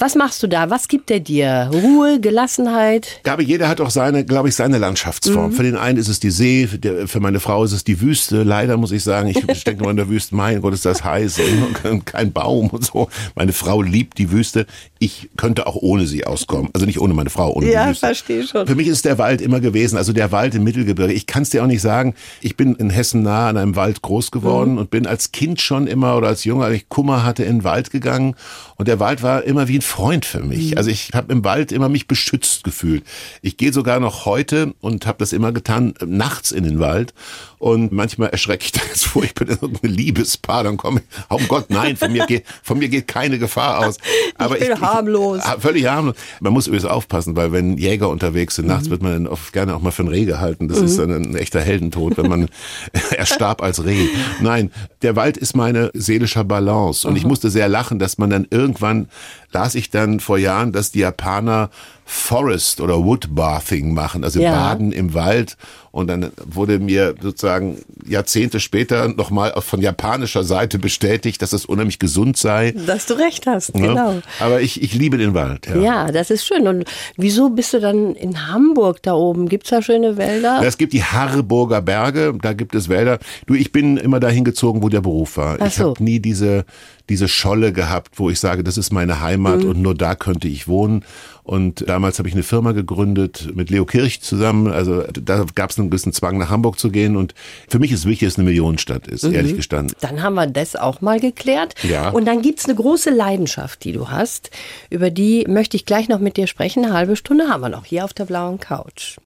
Was 0.00 0.14
machst 0.14 0.42
du 0.42 0.46
da? 0.46 0.70
Was 0.70 0.88
gibt 0.88 1.10
er 1.10 1.20
dir? 1.20 1.70
Ruhe, 1.72 2.20
Gelassenheit? 2.20 3.20
Gabi, 3.22 3.44
jeder 3.44 3.68
hat 3.68 3.82
auch 3.82 3.90
seine, 3.90 4.24
glaube 4.24 4.48
ich, 4.48 4.54
seine 4.54 4.76
Mhm. 4.76 4.80
Landschaftsform. 4.80 5.52
Für 5.52 5.62
den 5.62 5.76
einen 5.76 5.98
ist 5.98 6.08
es 6.08 6.20
die 6.20 6.30
See, 6.30 6.66
für, 7.06 7.20
meine 7.20 7.38
Frau 7.38 7.62
ist 7.64 7.72
es 7.72 7.84
die 7.84 8.00
Wüste. 8.00 8.42
Leider 8.42 8.78
muss 8.78 8.92
ich 8.92 9.04
sagen, 9.04 9.28
ich 9.28 9.36
stecke 9.60 9.82
nur 9.82 9.90
in 9.90 9.98
der 9.98 10.08
Wüste. 10.08 10.34
Mein 10.34 10.62
Gott, 10.62 10.72
ist 10.72 10.86
das 10.86 11.04
heiß 11.04 11.38
und 11.84 12.06
kein 12.06 12.32
Baum 12.32 12.68
und 12.70 12.84
so. 12.84 13.08
Meine 13.34 13.52
Frau 13.52 13.82
liebt 13.82 14.16
die 14.16 14.30
Wüste. 14.30 14.66
Ich 14.98 15.28
könnte 15.36 15.66
auch 15.66 15.76
ohne 15.76 16.06
sie 16.06 16.26
auskommen. 16.26 16.70
Also 16.72 16.86
nicht 16.86 16.98
ohne 17.00 17.12
meine 17.12 17.28
Frau, 17.30 17.52
ohne 17.52 17.70
Ja, 17.70 17.84
die 17.84 17.90
Wüste. 17.90 18.06
verstehe 18.06 18.46
schon. 18.46 18.66
Für 18.66 18.74
mich 18.74 18.88
ist 18.88 19.04
der 19.04 19.18
Wald 19.18 19.42
immer 19.42 19.60
gewesen, 19.60 19.98
also 19.98 20.14
der 20.14 20.32
Wald 20.32 20.54
im 20.54 20.64
Mittelgebirge. 20.64 21.12
Ich 21.12 21.26
kann 21.26 21.42
es 21.42 21.50
dir 21.50 21.62
auch 21.62 21.66
nicht 21.68 21.82
sagen. 21.82 22.14
Ich 22.40 22.56
bin 22.56 22.74
in 22.76 22.88
Hessen 22.88 23.22
nah 23.22 23.48
an 23.50 23.58
einem 23.58 23.76
Wald 23.76 24.00
groß 24.00 24.30
geworden 24.30 24.72
Mhm. 24.72 24.78
und 24.78 24.90
bin 24.90 25.06
als 25.06 25.32
Kind 25.32 25.60
schon 25.60 25.86
immer 25.86 26.16
oder 26.16 26.28
als 26.28 26.44
Junge, 26.44 26.64
als 26.64 26.76
ich 26.76 26.88
Kummer 26.88 27.22
hatte, 27.24 27.44
in 27.44 27.58
den 27.58 27.64
Wald 27.64 27.90
gegangen. 27.90 28.34
Und 28.76 28.88
der 28.88 28.98
Wald 28.98 29.22
war 29.22 29.42
immer 29.44 29.68
wie 29.68 29.76
ein 29.78 29.82
Freund 29.90 30.24
für 30.24 30.40
mich. 30.40 30.78
Also 30.78 30.88
ich 30.88 31.10
habe 31.14 31.32
im 31.32 31.44
Wald 31.44 31.72
immer 31.72 31.88
mich 31.88 32.06
beschützt 32.06 32.64
gefühlt. 32.64 33.04
Ich 33.42 33.56
gehe 33.56 33.72
sogar 33.72 33.98
noch 34.00 34.24
heute 34.24 34.74
und 34.80 35.04
habe 35.04 35.18
das 35.18 35.32
immer 35.32 35.52
getan, 35.52 35.94
äh, 36.00 36.06
nachts 36.06 36.52
in 36.52 36.64
den 36.64 36.78
Wald. 36.78 37.12
Und 37.60 37.92
manchmal 37.92 38.30
erschrecke 38.30 38.64
ich 38.64 38.72
da 38.72 38.80
jetzt 38.88 39.06
vor, 39.06 39.22
ich 39.22 39.34
bin 39.34 39.48
in 39.48 39.58
irgendeinem 39.60 39.94
Liebespaar, 39.94 40.64
dann 40.64 40.78
komme 40.78 41.00
ich, 41.00 41.24
oh 41.28 41.38
Gott, 41.46 41.66
nein, 41.68 41.94
von 41.94 42.10
mir 42.10 42.24
geht, 42.24 42.44
von 42.62 42.78
mir 42.78 42.88
geht 42.88 43.06
keine 43.06 43.38
Gefahr 43.38 43.86
aus. 43.86 43.98
Aber 44.36 44.56
bin 44.56 44.80
harmlos. 44.80 45.40
Ah, 45.44 45.56
völlig 45.60 45.86
harmlos. 45.86 46.16
Man 46.40 46.54
muss 46.54 46.66
übrigens 46.66 46.86
aufpassen, 46.86 47.36
weil 47.36 47.52
wenn 47.52 47.76
Jäger 47.76 48.08
unterwegs 48.08 48.56
sind, 48.56 48.66
nachts 48.66 48.88
wird 48.88 49.02
man 49.02 49.12
dann 49.12 49.26
oft 49.26 49.52
gerne 49.52 49.76
auch 49.76 49.82
mal 49.82 49.90
für 49.90 50.04
ein 50.04 50.08
Reh 50.08 50.24
gehalten. 50.24 50.68
Das 50.68 50.78
ist 50.78 50.98
dann 50.98 51.12
ein 51.12 51.36
echter 51.36 51.60
Heldentod, 51.60 52.16
wenn 52.16 52.28
man 52.28 52.48
er 53.16 53.26
starb 53.26 53.62
als 53.62 53.84
Reh. 53.84 54.08
Nein, 54.40 54.70
der 55.02 55.16
Wald 55.16 55.36
ist 55.36 55.54
meine 55.54 55.90
seelische 55.94 56.44
Balance. 56.44 57.06
Und 57.06 57.16
ich 57.16 57.24
musste 57.24 57.50
sehr 57.50 57.68
lachen, 57.68 57.98
dass 57.98 58.18
man 58.18 58.30
dann 58.30 58.46
irgendwann, 58.50 59.08
las 59.52 59.74
ich 59.74 59.90
dann 59.90 60.20
vor 60.20 60.38
Jahren, 60.38 60.72
dass 60.72 60.92
die 60.92 61.00
Japaner 61.00 61.70
Forest 62.12 62.80
oder 62.80 63.04
Wood 63.04 63.36
Bathing 63.36 63.94
machen, 63.94 64.24
also 64.24 64.40
Ja. 64.40 64.50
Baden 64.50 64.90
im 64.90 65.14
Wald. 65.14 65.56
Und 65.92 66.08
dann 66.08 66.30
wurde 66.44 66.78
mir 66.80 67.14
sozusagen 67.20 67.78
Jahrzehnte 68.06 68.58
später 68.60 69.08
nochmal 69.08 69.52
von 69.60 69.80
japanischer 69.80 70.42
Seite 70.44 70.78
bestätigt, 70.80 71.40
dass 71.42 71.52
es 71.52 71.64
unheimlich 71.66 71.98
gesund 72.00 72.36
sei. 72.36 72.72
Dass 72.72 73.06
du 73.06 73.14
recht 73.14 73.46
hast, 73.46 73.74
Ne? 73.76 73.88
genau. 73.88 74.20
Aber 74.40 74.60
ich, 74.60 74.82
ich 74.82 74.92
liebe 74.94 75.18
den 75.18 75.34
Wald. 75.34 75.68
Ja. 75.68 75.76
Ja, 75.80 76.12
das 76.12 76.30
ist 76.30 76.44
schön. 76.46 76.66
Und 76.66 76.84
wieso 77.16 77.50
bist 77.50 77.74
du 77.74 77.80
dann 77.80 78.14
in 78.16 78.48
Hamburg 78.48 79.02
da 79.02 79.14
oben? 79.14 79.48
Gibt's 79.48 79.70
da 79.70 79.80
schöne 79.80 80.16
Wälder? 80.16 80.60
Ja, 80.62 80.64
Es 80.64 80.78
gibt 80.78 80.92
die 80.92 81.02
Harburger 81.04 81.80
Berge, 81.80 82.34
da 82.42 82.52
gibt 82.54 82.74
es 82.74 82.88
Wälder. 82.88 83.18
Du, 83.46 83.54
ich 83.54 83.70
bin 83.72 83.96
immer 83.96 84.18
dahin 84.20 84.42
gezogen, 84.44 84.82
wo 84.82 84.88
der 84.88 85.00
Beruf 85.00 85.36
war. 85.36 85.58
Ach 85.60 85.66
Ich 85.68 85.74
so. 85.74 85.90
habe 85.90 86.02
nie 86.04 86.18
diese, 86.20 86.64
diese 87.08 87.26
Scholle 87.28 87.72
gehabt, 87.72 88.18
wo 88.18 88.30
ich 88.30 88.38
sage, 88.38 88.62
das 88.64 88.78
ist 88.78 88.92
meine 88.92 89.20
Heimat 89.20 89.60
Mhm. 89.62 89.68
und 89.70 89.82
nur 89.82 89.94
da 89.96 90.14
könnte 90.14 90.46
ich 90.46 90.68
wohnen. 90.68 91.04
Und 91.50 91.88
damals 91.88 92.20
habe 92.20 92.28
ich 92.28 92.34
eine 92.34 92.44
Firma 92.44 92.70
gegründet 92.70 93.48
mit 93.56 93.70
Leo 93.70 93.84
Kirch 93.84 94.22
zusammen. 94.22 94.68
Also 94.70 95.02
da 95.20 95.44
gab 95.56 95.70
es 95.70 95.80
einen 95.80 95.90
gewissen 95.90 96.12
Zwang, 96.12 96.38
nach 96.38 96.48
Hamburg 96.48 96.78
zu 96.78 96.92
gehen. 96.92 97.16
Und 97.16 97.34
für 97.68 97.80
mich 97.80 97.90
ist 97.90 98.04
wichtig, 98.06 98.28
dass 98.28 98.34
es 98.34 98.38
eine 98.38 98.46
Millionenstadt 98.46 99.08
ist, 99.08 99.24
ehrlich 99.24 99.56
gestanden. 99.56 99.96
Dann 100.00 100.22
haben 100.22 100.34
wir 100.36 100.46
das 100.46 100.76
auch 100.76 101.00
mal 101.00 101.18
geklärt. 101.18 101.74
Ja. 101.82 102.10
Und 102.10 102.26
dann 102.26 102.40
gibt's 102.40 102.66
eine 102.66 102.76
große 102.76 103.10
Leidenschaft, 103.10 103.82
die 103.82 103.90
du 103.90 104.10
hast. 104.10 104.50
Über 104.90 105.10
die 105.10 105.44
möchte 105.48 105.76
ich 105.76 105.86
gleich 105.86 106.08
noch 106.08 106.20
mit 106.20 106.36
dir 106.36 106.46
sprechen. 106.46 106.84
Eine 106.84 106.94
halbe 106.94 107.16
Stunde 107.16 107.48
haben 107.48 107.62
wir 107.62 107.68
noch 107.68 107.84
hier 107.84 108.04
auf 108.04 108.14
der 108.14 108.26
blauen 108.26 108.60
Couch. 108.60 109.16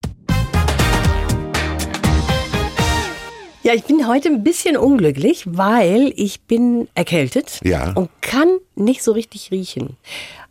Ja, 3.65 3.75
ich 3.75 3.85
bin 3.85 4.09
heute 4.09 4.29
ein 4.31 4.43
bisschen 4.43 4.79
unglücklich, 4.79 5.45
weil 5.47 6.11
ich 6.17 6.41
bin 6.43 6.89
erkältet 6.95 7.61
Ja. 7.65 7.93
und 7.93 8.09
kann 8.23 8.49
nicht 8.77 9.03
so 9.03 9.13
richtig 9.13 9.51
riechen. 9.51 9.99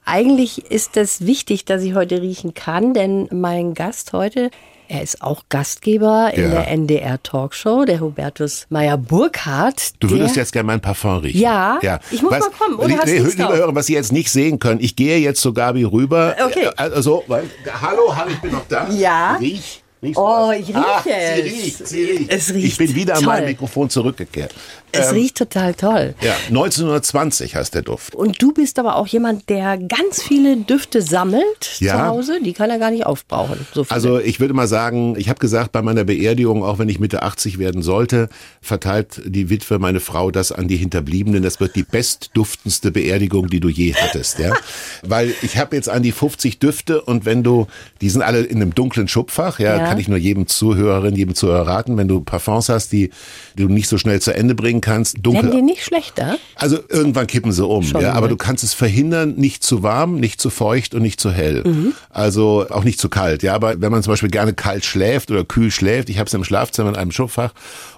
Eigentlich 0.06 0.66
ist 0.72 0.98
es 0.98 1.26
wichtig, 1.26 1.66
dass 1.66 1.82
ich 1.84 1.94
heute 1.96 2.22
riechen 2.22 2.54
kann, 2.54 2.94
denn 2.94 3.28
mein 3.32 3.74
Gast 3.74 4.12
heute, 4.13 4.52
er 4.89 5.02
ist 5.02 5.22
auch 5.22 5.44
Gastgeber 5.50 6.32
in 6.34 6.44
Ja. 6.44 6.50
der 6.50 6.68
NDR 6.68 7.24
Talkshow, 7.24 7.86
der 7.86 8.02
Hubertus 8.02 8.66
Meyer 8.70 8.98
Burkhardt. 8.98 9.94
Du 10.00 10.10
würdest 10.10 10.36
jetzt 10.36 10.52
gerne 10.52 10.68
mein 10.68 10.82
Parfum 10.82 11.18
riechen. 11.20 11.39
Ja, 11.39 11.80
ich 12.12 12.22
muss 12.22 12.32
mal 12.32 12.42
kommen, 12.42 12.76
oder 12.76 12.88
Nee, 12.89 12.98
hast 12.98 13.06
nee, 13.06 13.20
du's 13.20 13.38
liebe 13.38 13.50
da? 13.50 13.56
Hörer, 13.56 13.74
was 13.76 13.86
Sie 13.86 13.94
jetzt 13.94 14.12
nicht 14.12 14.30
sehen 14.30 14.60
können, 14.60 14.82
ich 14.82 14.96
gehe 14.96 15.18
jetzt 15.20 15.39
zu 15.42 15.54
Gabi 15.54 15.86
rüber. 15.86 16.36
Okay. 16.46 16.66
Äh, 16.66 16.72
Also, 16.76 17.24
weil, 17.28 17.50
hallo, 17.82 18.13
hallo, 18.16 18.30
ich 18.32 18.42
bin 18.42 18.52
noch 18.52 18.68
da. 18.68 18.89
Ja. 18.89 19.36
Riech. 19.39 19.80
Riechst 20.04 20.18
Oh, 20.20 20.50
was? 20.50 20.58
ich 20.58 20.68
rieche 20.68 20.78
ah, 20.86 21.02
es. 21.06 21.36
Sie 21.36 21.42
riecht, 21.50 21.88
sie 21.88 22.04
riecht. 22.04 22.32
Es 22.32 22.54
riecht 22.54 22.68
Ich 22.68 22.78
bin 22.78 22.94
wieder 22.94 23.16
an 23.16 23.24
mein. 23.24 23.46
Mikrofon 23.46 23.89
zurückgekehrt. 23.89 24.54
Es 24.93 25.10
Ähm, 25.10 25.15
riecht 25.15 25.38
total 25.38 25.73
toll. 25.73 26.13
Ja, 26.21 26.34
1920 26.49 27.56
heißt 27.56 27.73
der 27.73 27.82
Duft. 27.82 28.15
Und 28.15 28.41
du 28.41 28.53
bist 28.53 28.79
aber 28.79 28.95
auch 28.95 29.08
jemand, 29.08 29.49
der 29.49 29.77
ganz 29.77 30.21
viele 30.21 30.58
Düfte 30.58 31.01
sammelt 31.01 31.43
zu 31.62 31.84
Ja. 31.86 32.08
Hause. 32.08 32.39
Die 32.43 32.53
kann 32.53 32.69
er 32.69 32.79
gar 32.79 32.91
nicht 32.91 33.06
aufbrauchen. 33.06 33.65
So. 33.73 33.86
Also 33.89 34.19
ich 34.19 34.39
würde 34.39 34.53
mal 34.53 34.67
sagen, 34.67 35.15
ich 35.17 35.29
habe 35.29 35.39
gesagt, 35.39 35.71
bei 35.71 35.82
meiner 35.82 36.03
Beerdigung, 36.03 36.63
auch 36.63 36.79
wenn 36.79 36.89
ich 36.89 36.99
Mitte 36.99 37.23
80 37.23 37.58
werden 37.60 37.82
sollte, 37.82 38.29
verteilt 38.62 39.21
die 39.25 39.49
Witwe, 39.49 39.79
meine 39.79 39.99
Frau, 39.99 40.32
das 40.32 40.51
an 40.51 40.67
die 40.67 40.77
Hinterbliebenen. 40.77 41.43
Das 41.43 41.60
wird 41.60 41.75
die 41.75 41.84
bestduftendste 41.84 42.91
Beerdigung, 42.91 43.47
die 43.49 43.60
du 43.60 43.69
je 43.69 43.93
hattest. 43.93 44.39
Ja? 44.39 44.53
Weil 45.03 45.34
ich 45.41 45.58
habe 45.58 45.75
jetzt 45.75 45.89
an 45.89 46.03
die 46.03 46.12
50 46.12 46.60
Düfte 46.60 47.01
und 47.01 47.25
wenn 47.25 47.43
du, 47.43 47.67
die 48.01 48.10
sind 48.10 48.21
alle 48.21 48.41
in 48.41 48.62
einem 48.62 48.73
dunklen 48.75 49.08
Schubfach, 49.08 49.60
ja, 49.60 49.77
Ja. 49.77 49.88
kann 49.88 49.97
ich 49.99 50.08
nur 50.08 50.17
jedem 50.17 50.47
Zuhörerin, 50.47 51.15
jedem 51.15 51.36
Zuhörer 51.36 51.67
raten, 51.67 51.97
wenn 51.97 52.08
du 52.08 52.21
Parfums 52.21 52.69
hast, 52.69 52.91
die, 52.91 53.10
die 53.58 53.63
du 53.63 53.69
nicht 53.69 53.88
so 53.89 53.97
schnell 53.97 54.21
zu 54.21 54.34
Ende 54.36 54.56
bringen 54.56 54.82
kannst, 54.84 55.17
dunkel 55.22 55.43
Werden 55.43 55.56
die 55.56 55.62
nicht 55.62 55.84
schlechter? 55.84 56.38
also 56.56 56.78
irgendwann 56.89 57.26
kippen 57.26 57.52
sie 57.52 57.65
um, 57.65 57.84
Schon, 57.84 58.02
ja, 58.02 58.13
aber 58.13 58.28
ne? 58.28 58.32
du 58.32 58.38
kannst 58.38 58.63
es 58.63 58.74
verhindern, 58.74 59.36
nicht 59.36 59.63
zu 59.63 59.82
warm, 59.82 60.19
nicht 60.19 60.39
zu 60.39 60.50
feucht 60.50 60.93
und 60.93 61.02
nicht 61.02 61.19
zu 61.19 61.32
hell. 61.32 61.63
Mhm. 61.65 61.93
Also 62.10 62.67
auch 62.69 62.84
nicht 62.84 63.00
zu 63.00 63.10
kalt, 63.10 63.41
ja, 63.43 63.56
aber 63.56 63.82
wenn 63.82 63.91
man 63.91 64.04
zum 64.04 64.12
Beispiel 64.12 64.30
gerne 64.30 64.54
kalt 64.54 64.86
schläft 64.86 65.32
oder 65.32 65.43
kühl 65.43 65.72
schläft, 65.72 66.10
ich 66.10 66.19
habe 66.19 66.28
es 66.28 66.34
im 66.34 66.43
Schlafzimmer 66.43 66.89
in 66.89 66.96
einem 66.96 67.12
Schubfach 67.12 67.54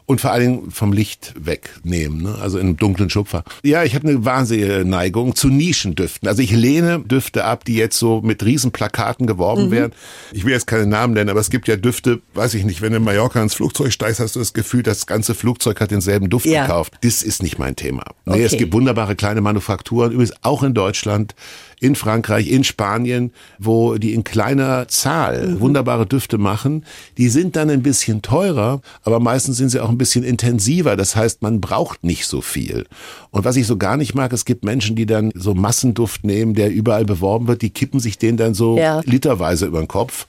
und 0.08 0.22
vor 0.22 0.32
allen 0.32 0.41
Dingen 0.58 0.72
vom 0.72 0.94
Licht 0.94 1.34
wegnehmen, 1.39 2.22
ne? 2.22 2.36
also 2.39 2.58
in 2.60 2.68
einem 2.68 2.78
dunklen 2.78 3.10
Schubfach. 3.10 3.44
Ja, 3.63 3.84
ich 3.84 3.96
habe 3.96 4.08
eine 4.08 4.24
wahnsinnige 4.24 4.86
Neigung 4.86 5.36
zu 5.36 5.48
Nischendüften. 5.50 6.28
Also 6.28 6.41
ich 6.44 6.52
lehne 6.52 7.00
Düfte 7.00 7.46
ab, 7.46 7.65
die 7.65 7.76
jetzt 7.76 7.98
so 7.98 8.22
mit 8.22 8.44
riesen 8.46 8.72
Plakaten 8.72 9.26
geworben 9.26 9.72
werden. 9.72 9.94
Ich 10.32 10.46
will 10.46 10.52
jetzt 10.54 10.68
keine 10.68 10.86
Namen 10.86 11.13
nennen, 11.13 11.30
aber 11.30 11.39
es 11.39 11.50
gibt 11.50 11.68
ja 11.68 11.76
Düfte, 11.76 12.22
weiß 12.36 12.54
ich 12.54 12.65
nicht, 12.65 12.82
wenn 12.82 12.91
du 12.91 12.98
in 12.98 13.04
Mallorca 13.04 13.41
ins 13.41 13.56
Flugzeug 13.56 13.91
steigst, 13.91 14.20
hast 14.20 14.36
du 14.36 14.39
das 14.39 14.54
Gefühl, 14.54 14.84
das 14.84 15.08
ganze 15.08 15.34
Flugzeug 15.34 15.82
hat 15.82 15.89
denselben 15.91 16.30
Duft 16.30 16.46
Ja. 16.46 16.68
gekauft. 16.68 16.94
Das 17.02 17.24
ist 17.24 17.41
nicht 17.41 17.58
mein 17.58 17.76
Thema. 17.76 18.04
Nee, 18.26 18.34
Okay. 18.34 18.44
es 18.44 18.58
gibt 18.58 18.74
wunderbare 18.74 19.15
kleine 19.15 19.41
Manufakturen, 19.41 20.12
übrigens 20.12 20.34
auch 20.44 20.62
in 20.63 20.74
Deutschland, 20.74 21.34
in 21.80 21.96
Frankreich, 21.96 22.50
in 22.50 22.64
Spanien, 22.64 23.32
wo 23.60 23.96
die 23.98 24.14
in 24.14 24.24
kleiner 24.24 24.88
Zahl 24.88 25.60
wunderbare 25.60 26.06
Düfte 26.06 26.38
machen. 26.38 26.86
Die 27.18 27.30
sind 27.30 27.56
dann 27.56 27.70
ein 27.70 27.82
bisschen 27.84 28.22
teurer, 28.22 28.82
aber 29.04 29.20
meistens 29.20 29.58
sind 29.58 29.70
sie 29.70 29.80
auch 29.80 29.90
ein 29.90 29.98
bisschen 29.98 30.24
intensiver. 30.24 30.96
Das 30.96 31.16
heißt, 31.16 31.42
man 31.42 31.62
braucht 31.62 32.04
nicht 32.04 32.26
so 32.28 32.42
viel. 32.42 32.86
Und 33.32 33.46
was 33.46 33.56
ich 33.56 33.68
so 33.68 33.78
gar 33.78 33.98
nicht 33.98 34.16
mag, 34.16 34.32
es 34.34 34.46
gibt 34.46 34.64
Menschen, 34.64 34.96
die 34.96 35.06
dann 35.06 35.32
so 35.36 35.54
Massenduft 35.54 36.24
nehmen, 36.24 36.54
der 36.54 36.72
überall 36.72 37.06
beworben 37.06 37.48
wird, 37.48 37.62
die 37.62 37.70
kippen 37.70 38.00
sich 38.00 38.18
den 38.18 38.38
dann 38.38 38.54
so 38.54 38.78
Ja. 38.78 39.02
literweise 39.06 39.66
über 39.66 39.80
den 39.80 39.88
Kopf. 39.88 40.26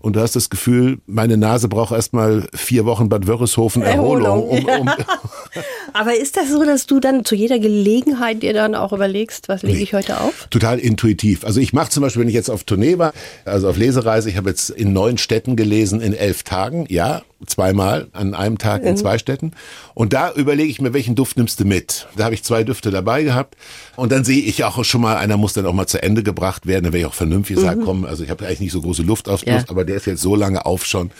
Und 0.00 0.14
du 0.16 0.20
hast 0.20 0.36
das 0.36 0.48
Gefühl, 0.48 0.98
meine 1.06 1.36
Nase 1.36 1.68
braucht 1.68 1.92
erstmal 1.92 2.46
vier 2.54 2.84
Wochen 2.84 3.08
Bad 3.08 3.26
Wörishofen 3.26 3.82
Erholung, 3.82 4.48
Erholung, 4.48 4.48
um, 4.48 4.80
um, 4.82 4.90
Aber 5.92 6.16
ist 6.16 6.36
das 6.36 6.50
so, 6.50 6.64
dass 6.64 6.86
du 6.86 7.00
dann 7.00 7.24
zu 7.24 7.34
jeder 7.34 7.58
Gelegenheit 7.58 8.42
dir 8.42 8.52
dann 8.52 8.74
auch 8.74 8.92
überlegst, 8.92 9.48
was 9.48 9.62
lege 9.62 9.78
Nee. 9.78 9.82
ich 9.82 9.94
heute 9.94 10.20
auf? 10.20 10.46
Total 10.50 10.78
intuitiv. 10.78 11.44
Also 11.44 11.60
ich 11.60 11.72
mache 11.72 11.90
zum 11.90 12.02
Beispiel, 12.02 12.20
wenn 12.22 12.28
ich 12.28 12.34
jetzt 12.34 12.50
auf 12.50 12.64
Tournee 12.64 12.98
war, 12.98 13.12
also 13.44 13.68
auf 13.68 13.76
Lesereise, 13.76 14.30
ich 14.30 14.36
habe 14.36 14.50
jetzt 14.50 14.70
in 14.70 14.92
neun 14.92 15.18
Städten 15.18 15.56
gelesen 15.56 16.00
in 16.00 16.12
elf 16.14 16.42
Tagen, 16.44 16.86
ja, 16.88 17.22
zweimal 17.46 18.08
an 18.12 18.34
einem 18.34 18.58
Tag 18.58 18.82
in 18.82 18.96
zwei 18.96 19.16
Städten. 19.18 19.52
Und 19.94 20.12
da 20.12 20.32
überlege 20.32 20.70
ich 20.70 20.80
mir, 20.80 20.92
welchen 20.92 21.14
Duft 21.14 21.36
nimmst 21.36 21.60
du 21.60 21.64
mit? 21.64 22.08
Da 22.16 22.24
habe 22.24 22.34
ich 22.34 22.42
zwei 22.42 22.64
Düfte 22.64 22.90
dabei 22.90 23.22
gehabt. 23.22 23.56
Und 23.94 24.10
dann 24.10 24.24
sehe 24.24 24.42
ich 24.42 24.64
auch 24.64 24.84
schon 24.84 25.00
mal, 25.00 25.16
einer 25.16 25.36
muss 25.36 25.52
dann 25.52 25.64
auch 25.66 25.72
mal 25.72 25.86
zu 25.86 26.02
Ende 26.02 26.22
gebracht 26.24 26.66
werden. 26.66 26.84
Da 26.84 26.92
wäre 26.92 27.00
ich 27.00 27.06
auch 27.06 27.14
vernünftig 27.14 27.58
sagen, 27.58 27.82
komm, 27.84 28.04
also 28.04 28.24
ich 28.24 28.30
habe 28.30 28.44
eigentlich 28.46 28.60
nicht 28.60 28.72
so 28.72 28.80
große 28.80 29.02
Luft 29.02 29.28
auf 29.28 29.46
Ja. 29.46 29.62
aber 29.68 29.84
der 29.84 29.96
ist 29.96 30.06
jetzt 30.06 30.20
so 30.20 30.34
lange 30.34 30.66
auf 30.66 30.84
schon, 30.84 31.10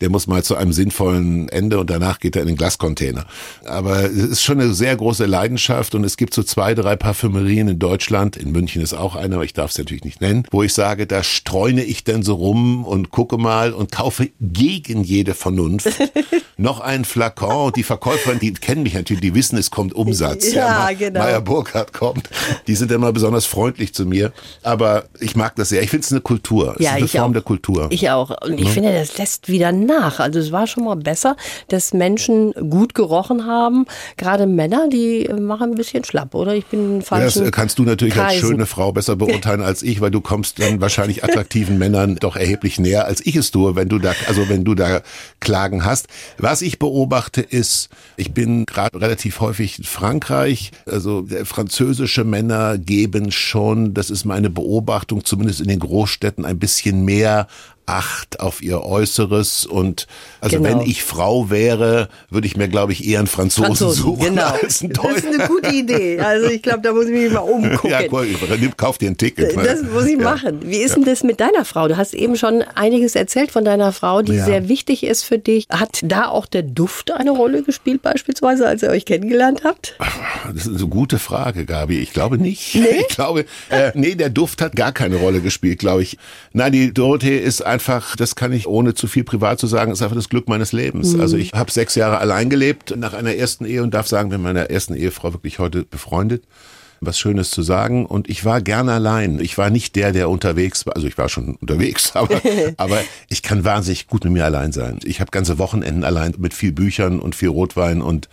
der 0.00 0.08
muss 0.08 0.26
mal 0.26 0.42
zu 0.42 0.56
einem 0.56 0.72
sinnvollen 0.72 1.48
Ende 1.50 1.78
und 1.78 1.90
danach 1.90 2.20
geht 2.20 2.36
er 2.36 2.42
in 2.42 2.48
den 2.48 2.56
Glascontainer. 2.56 3.26
Aber 3.66 4.04
es 4.04 4.16
ist 4.16 4.42
schon 4.42 4.60
eine 4.60 4.72
sehr 4.72 4.96
große 4.96 5.26
Leidenschaft 5.26 5.94
und 5.94 6.04
es 6.04 6.16
gibt 6.16 6.32
so 6.32 6.42
zwei, 6.42 6.74
drei 6.74 6.96
Parfümerien 6.96 7.68
in 7.68 7.78
Deutschland, 7.78 8.36
in 8.36 8.50
München 8.50 8.80
ist 8.80 8.94
auch 8.94 9.14
eine, 9.14 9.34
aber 9.34 9.44
ich 9.44 9.52
darf 9.52 9.72
es 9.72 9.78
natürlich 9.78 10.04
nicht 10.04 10.22
nennen, 10.22 10.46
wo 10.50 10.62
ich 10.62 10.72
sage, 10.72 11.06
da 11.06 11.22
streune 11.22 11.84
ich 11.84 12.04
dann 12.04 12.22
so 12.22 12.34
rum 12.34 12.84
und 12.84 13.10
gucke 13.10 13.36
mal 13.36 13.72
und 13.72 13.92
kaufe 13.92 14.30
gegen 14.40 15.04
jede 15.04 15.34
Vernunft 15.34 15.65
noch 16.56 16.80
einen 16.80 17.04
Flakon 17.04 17.72
die 17.74 17.82
Verkäuferin, 17.82 18.38
die 18.38 18.52
kennen 18.54 18.82
mich 18.82 18.94
natürlich, 18.94 19.20
die 19.20 19.34
wissen, 19.34 19.56
es 19.58 19.70
kommt 19.70 19.94
Umsatz. 19.94 20.52
Ja, 20.52 20.68
Ma- 20.86 20.92
genau. 20.92 21.20
Meier 21.20 21.40
Burkhardt 21.40 21.92
kommt, 21.92 22.28
die 22.66 22.74
sind 22.74 22.90
immer 22.92 23.12
besonders 23.12 23.46
freundlich 23.46 23.94
zu 23.94 24.06
mir, 24.06 24.32
aber 24.62 25.04
ich 25.20 25.36
mag 25.36 25.56
das 25.56 25.68
sehr. 25.70 25.82
Ich 25.82 25.90
finde 25.90 26.04
es 26.04 26.12
eine 26.12 26.20
Kultur, 26.20 26.74
es 26.74 26.80
ist 26.80 26.88
eine 26.92 27.08
Form 27.08 27.30
auch. 27.30 27.32
der 27.32 27.42
Kultur. 27.42 27.86
Ich 27.90 28.10
auch. 28.10 28.30
Und 28.42 28.58
ich 28.60 28.68
finde, 28.70 28.92
das 28.92 29.16
lässt 29.18 29.48
wieder 29.48 29.72
nach. 29.72 30.20
Also 30.20 30.38
es 30.38 30.52
war 30.52 30.66
schon 30.66 30.84
mal 30.84 30.96
besser, 30.96 31.36
dass 31.68 31.92
Menschen 31.92 32.52
gut 32.70 32.94
gerochen 32.94 33.46
haben. 33.46 33.86
Gerade 34.16 34.46
Männer, 34.46 34.88
die 34.88 35.28
machen 35.40 35.70
ein 35.72 35.74
bisschen 35.74 36.04
schlapp, 36.04 36.34
oder? 36.34 36.54
Ich 36.54 36.66
bin 36.66 36.96
in 37.00 37.04
Ja, 37.10 37.20
das 37.20 37.40
kannst 37.52 37.78
du 37.78 37.82
natürlich 37.82 38.14
als 38.16 38.32
Kreisen. 38.34 38.48
schöne 38.48 38.66
Frau 38.66 38.92
besser 38.92 39.16
beurteilen 39.16 39.62
als 39.62 39.82
ich, 39.82 40.00
weil 40.00 40.10
du 40.10 40.20
kommst 40.20 40.60
dann 40.60 40.80
wahrscheinlich 40.80 41.24
attraktiven 41.24 41.78
Männern 41.78 42.16
doch 42.16 42.36
erheblich 42.36 42.78
näher, 42.78 43.06
als 43.06 43.24
ich 43.24 43.36
es 43.36 43.50
tue, 43.50 43.76
wenn 43.76 43.88
du 43.88 43.98
da, 43.98 44.14
also 44.28 44.48
wenn 44.48 44.64
du 44.64 44.74
da 44.74 45.00
Klagen 45.56 45.86
hast. 45.86 46.08
Was 46.36 46.60
ich 46.60 46.78
beobachte 46.78 47.40
ist, 47.40 47.88
ich 48.18 48.34
bin 48.34 48.66
gerade 48.66 49.00
relativ 49.00 49.40
häufig 49.40 49.78
in 49.78 49.84
Frankreich, 49.84 50.70
also 50.84 51.26
äh, 51.28 51.46
französische 51.46 52.24
Männer 52.24 52.76
geben 52.76 53.32
schon, 53.32 53.94
das 53.94 54.10
ist 54.10 54.26
meine 54.26 54.50
Beobachtung, 54.50 55.24
zumindest 55.24 55.62
in 55.62 55.68
den 55.68 55.78
Großstädten 55.78 56.44
ein 56.44 56.58
bisschen 56.58 57.06
mehr 57.06 57.46
Acht 57.86 58.40
auf 58.40 58.62
ihr 58.62 58.82
Äußeres 58.82 59.64
und 59.64 60.06
also 60.40 60.56
Genau. 60.58 60.68
wenn 60.80 60.80
ich 60.86 61.04
Frau 61.04 61.50
wäre, 61.50 62.08
würde 62.30 62.46
ich 62.46 62.56
mir 62.56 62.68
glaube 62.68 62.92
ich 62.92 63.06
eher 63.06 63.20
einen 63.20 63.28
Franzosen, 63.28 63.66
Franzosen, 63.76 64.02
suchen 64.02 64.24
genau. 64.34 64.42
als 64.62 64.82
einen 64.82 64.92
Das 64.92 65.04
Deutschen. 65.04 65.30
ist 65.30 65.38
eine 65.40 65.48
gute 65.48 65.70
Idee. 65.74 66.18
Also 66.20 66.48
ich 66.48 66.62
glaube, 66.62 66.80
da 66.80 66.92
muss 66.92 67.06
ich 67.06 67.12
mich 67.12 67.30
mal 67.32 67.40
umgucken. 67.40 67.90
Ja, 67.90 68.00
cool. 68.10 68.26
Kauf 68.76 68.98
dir 68.98 69.10
ein 69.10 69.16
Ticket. 69.16 69.56
ne? 69.56 69.62
Das 69.62 69.82
muss 69.82 70.04
ich 70.06 70.18
ja. 70.18 70.24
machen. 70.24 70.60
Wie 70.64 70.78
ist 70.78 70.96
denn 70.96 71.04
das 71.04 71.22
mit 71.22 71.38
deiner 71.40 71.64
Frau? 71.64 71.86
Du 71.88 71.96
hast 71.96 72.12
eben 72.14 72.36
schon 72.36 72.62
einiges 72.74 73.14
erzählt 73.14 73.50
von 73.52 73.64
deiner 73.64 73.92
Frau, 73.92 74.22
die 74.22 74.34
Ja. 74.34 74.44
sehr 74.44 74.68
wichtig 74.68 75.04
ist 75.04 75.22
für 75.22 75.38
dich. 75.38 75.66
Hat 75.70 76.00
da 76.02 76.26
auch 76.28 76.46
der 76.46 76.62
Duft 76.62 77.10
eine 77.12 77.30
Rolle 77.30 77.62
gespielt, 77.62 78.02
beispielsweise, 78.02 78.66
als 78.66 78.82
ihr 78.82 78.90
euch 78.90 79.04
kennengelernt 79.04 79.62
habt? 79.64 79.96
Das 80.52 80.66
ist 80.66 80.76
eine 80.78 80.88
gute 80.88 81.18
Frage, 81.18 81.64
Gabi. 81.66 81.98
Ich 82.00 82.12
glaube 82.12 82.38
nicht. 82.38 82.74
Ich 83.08 83.08
glaube, 83.08 83.44
äh, 83.70 83.92
nee, 83.94 84.14
der 84.14 84.30
Duft 84.30 84.60
hat 84.62 84.74
gar 84.74 84.90
keine 84.92 85.16
Rolle 85.16 85.40
gespielt, 85.40 85.78
glaube 85.78 86.02
ich. 86.02 86.18
Nein, 86.52 86.72
die 86.72 86.92
Dorothee 86.94 87.38
ist 87.38 87.60
einfach, 87.76 88.16
das 88.16 88.36
kann 88.36 88.52
ich 88.54 88.66
ohne 88.66 88.94
zu 88.94 89.06
viel 89.06 89.22
privat 89.22 89.58
zu 89.58 89.66
sagen, 89.66 89.92
ist 89.92 90.00
einfach 90.00 90.16
das 90.16 90.30
Glück 90.30 90.48
meines 90.48 90.72
Lebens. 90.72 91.12
Mhm. 91.12 91.20
Also 91.20 91.36
ich 91.36 91.52
habe 91.52 91.70
sechs 91.70 91.94
Jahre 91.94 92.18
allein 92.18 92.48
gelebt 92.48 92.96
nach 92.96 93.12
einer 93.12 93.34
ersten 93.34 93.66
Ehe 93.66 93.82
und 93.82 93.92
darf 93.92 94.06
sagen, 94.06 94.30
bin 94.30 94.40
mit 94.42 94.54
meiner 94.54 94.70
ersten 94.70 94.94
Ehefrau 94.94 95.34
wirklich 95.34 95.58
heute 95.58 95.84
befreundet. 95.84 96.44
Was 97.00 97.18
Schönes 97.18 97.50
zu 97.50 97.62
sagen 97.62 98.06
und 98.06 98.28
ich 98.28 98.44
war 98.44 98.60
gern 98.60 98.88
allein. 98.88 99.40
Ich 99.40 99.58
war 99.58 99.70
nicht 99.70 99.96
der, 99.96 100.12
der 100.12 100.30
unterwegs 100.30 100.86
war. 100.86 100.96
Also 100.96 101.06
ich 101.06 101.18
war 101.18 101.28
schon 101.28 101.56
unterwegs, 101.56 102.12
aber, 102.14 102.40
aber 102.76 102.98
ich 103.28 103.42
kann 103.42 103.64
wahnsinnig 103.64 104.06
gut 104.06 104.24
mit 104.24 104.32
mir 104.32 104.44
allein 104.44 104.72
sein. 104.72 104.98
Ich 105.04 105.20
habe 105.20 105.30
ganze 105.30 105.58
Wochenenden 105.58 106.04
allein 106.04 106.34
mit 106.38 106.54
viel 106.54 106.72
Büchern 106.72 107.20
und 107.20 107.34
viel 107.34 107.48
Rotwein 107.48 108.02
und 108.02 108.28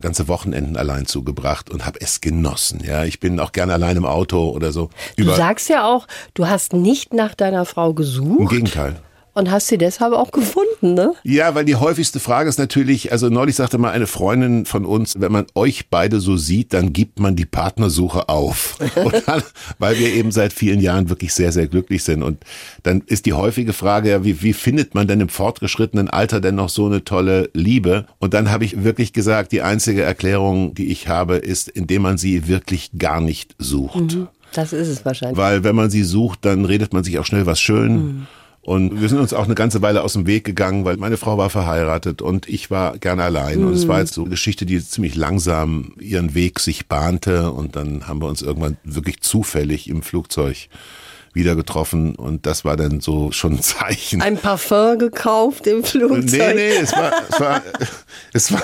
ganze 0.00 0.28
Wochenenden 0.28 0.76
allein 0.76 1.06
zugebracht 1.06 1.70
und 1.70 1.86
habe 1.86 2.00
es 2.00 2.20
genossen. 2.20 2.82
Ja, 2.84 3.04
ich 3.04 3.20
bin 3.20 3.40
auch 3.40 3.52
gerne 3.52 3.74
allein 3.74 3.96
im 3.96 4.04
Auto 4.04 4.50
oder 4.50 4.72
so. 4.72 4.90
Du 5.16 5.24
sagst 5.24 5.68
ja 5.68 5.86
auch, 5.86 6.06
du 6.34 6.46
hast 6.46 6.72
nicht 6.72 7.12
nach 7.12 7.34
deiner 7.34 7.64
Frau 7.64 7.90
Im 7.90 7.96
gesucht 7.96 8.50
Gegenteil. 8.50 8.96
Und 9.36 9.50
hast 9.50 9.68
sie 9.68 9.76
deshalb 9.76 10.14
auch 10.14 10.32
gefunden, 10.32 10.94
ne? 10.94 11.12
Ja, 11.22 11.54
weil 11.54 11.66
die 11.66 11.76
häufigste 11.76 12.20
Frage 12.20 12.48
ist 12.48 12.58
natürlich, 12.58 13.12
also 13.12 13.28
neulich 13.28 13.54
sagte 13.54 13.76
mal 13.76 13.90
eine 13.90 14.06
Freundin 14.06 14.64
von 14.64 14.86
uns, 14.86 15.14
wenn 15.18 15.30
man 15.30 15.44
euch 15.54 15.90
beide 15.90 16.20
so 16.20 16.38
sieht, 16.38 16.72
dann 16.72 16.94
gibt 16.94 17.20
man 17.20 17.36
die 17.36 17.44
Partnersuche 17.44 18.30
auf. 18.30 18.78
Dann, 19.26 19.42
weil 19.78 19.98
wir 19.98 20.14
eben 20.14 20.32
seit 20.32 20.52
vielen 20.52 20.80
Jahren 20.80 21.10
wirklich 21.10 21.34
sehr, 21.34 21.52
sehr 21.52 21.66
glücklich 21.66 22.02
sind. 22.02 22.22
Und 22.22 22.38
dann 22.82 23.02
ist 23.06 23.26
die 23.26 23.34
häufige 23.34 23.72
Frage, 23.72 24.10
ja, 24.10 24.24
wie, 24.24 24.40
wie 24.42 24.52
findet 24.52 24.94
man 24.94 25.06
denn 25.06 25.20
im 25.20 25.28
fortgeschrittenen 25.28 26.08
Alter 26.08 26.40
denn 26.40 26.54
noch 26.54 26.68
so 26.68 26.86
eine 26.86 27.04
tolle 27.04 27.50
Liebe? 27.52 28.06
Und 28.18 28.32
dann 28.32 28.50
habe 28.50 28.64
ich 28.64 28.84
wirklich 28.84 29.12
gesagt, 29.12 29.52
die 29.52 29.62
einzige 29.62 30.02
Erklärung, 30.02 30.74
die 30.74 30.86
ich 30.86 31.08
habe, 31.08 31.36
ist, 31.36 31.68
indem 31.68 32.02
man 32.02 32.16
sie 32.18 32.48
wirklich 32.48 32.90
gar 32.98 33.20
nicht 33.20 33.54
sucht. 33.58 34.16
Das 34.52 34.72
ist 34.72 34.88
es 34.88 35.04
wahrscheinlich. 35.04 35.36
Weil 35.36 35.64
wenn 35.64 35.76
man 35.76 35.90
sie 35.90 36.04
sucht, 36.04 36.44
dann 36.44 36.64
redet 36.64 36.94
man 36.94 37.04
sich 37.04 37.18
auch 37.18 37.26
schnell 37.26 37.44
was 37.44 37.60
schön. 37.60 38.26
Und 38.66 39.00
wir 39.00 39.08
sind 39.08 39.20
uns 39.20 39.32
auch 39.32 39.44
eine 39.44 39.54
ganze 39.54 39.80
Weile 39.80 40.02
aus 40.02 40.14
dem 40.14 40.26
Weg 40.26 40.42
gegangen, 40.42 40.84
weil 40.84 40.96
meine 40.96 41.16
Frau 41.16 41.38
war 41.38 41.50
verheiratet 41.50 42.20
und 42.20 42.48
ich 42.48 42.68
war 42.68 42.98
gerne 42.98 43.22
allein. 43.22 43.64
Und 43.64 43.74
es 43.74 43.86
war 43.86 44.00
jetzt 44.00 44.14
so 44.14 44.22
eine 44.22 44.30
Geschichte, 44.30 44.66
die 44.66 44.84
ziemlich 44.84 45.14
langsam 45.14 45.92
ihren 46.00 46.34
Weg 46.34 46.58
sich 46.58 46.88
bahnte. 46.88 47.52
Und 47.52 47.76
dann 47.76 48.08
haben 48.08 48.20
wir 48.20 48.26
uns 48.26 48.42
irgendwann 48.42 48.76
wirklich 48.82 49.20
zufällig 49.20 49.88
im 49.88 50.02
Flugzeug 50.02 50.68
wieder 51.36 51.54
getroffen. 51.54 52.14
Und 52.16 52.46
das 52.46 52.64
war 52.64 52.76
dann 52.76 53.00
so 53.00 53.30
schon 53.30 53.54
ein 53.54 53.62
Zeichen. 53.62 54.22
Ein 54.22 54.38
Parfum 54.38 54.98
gekauft 54.98 55.66
im 55.66 55.84
Flugzeug. 55.84 56.24
Nee, 56.32 56.54
nee, 56.54 56.76
es 56.82 56.92
war, 56.92 57.12
es 57.30 57.40
war, 57.40 57.62
es 58.32 58.52
war, 58.52 58.62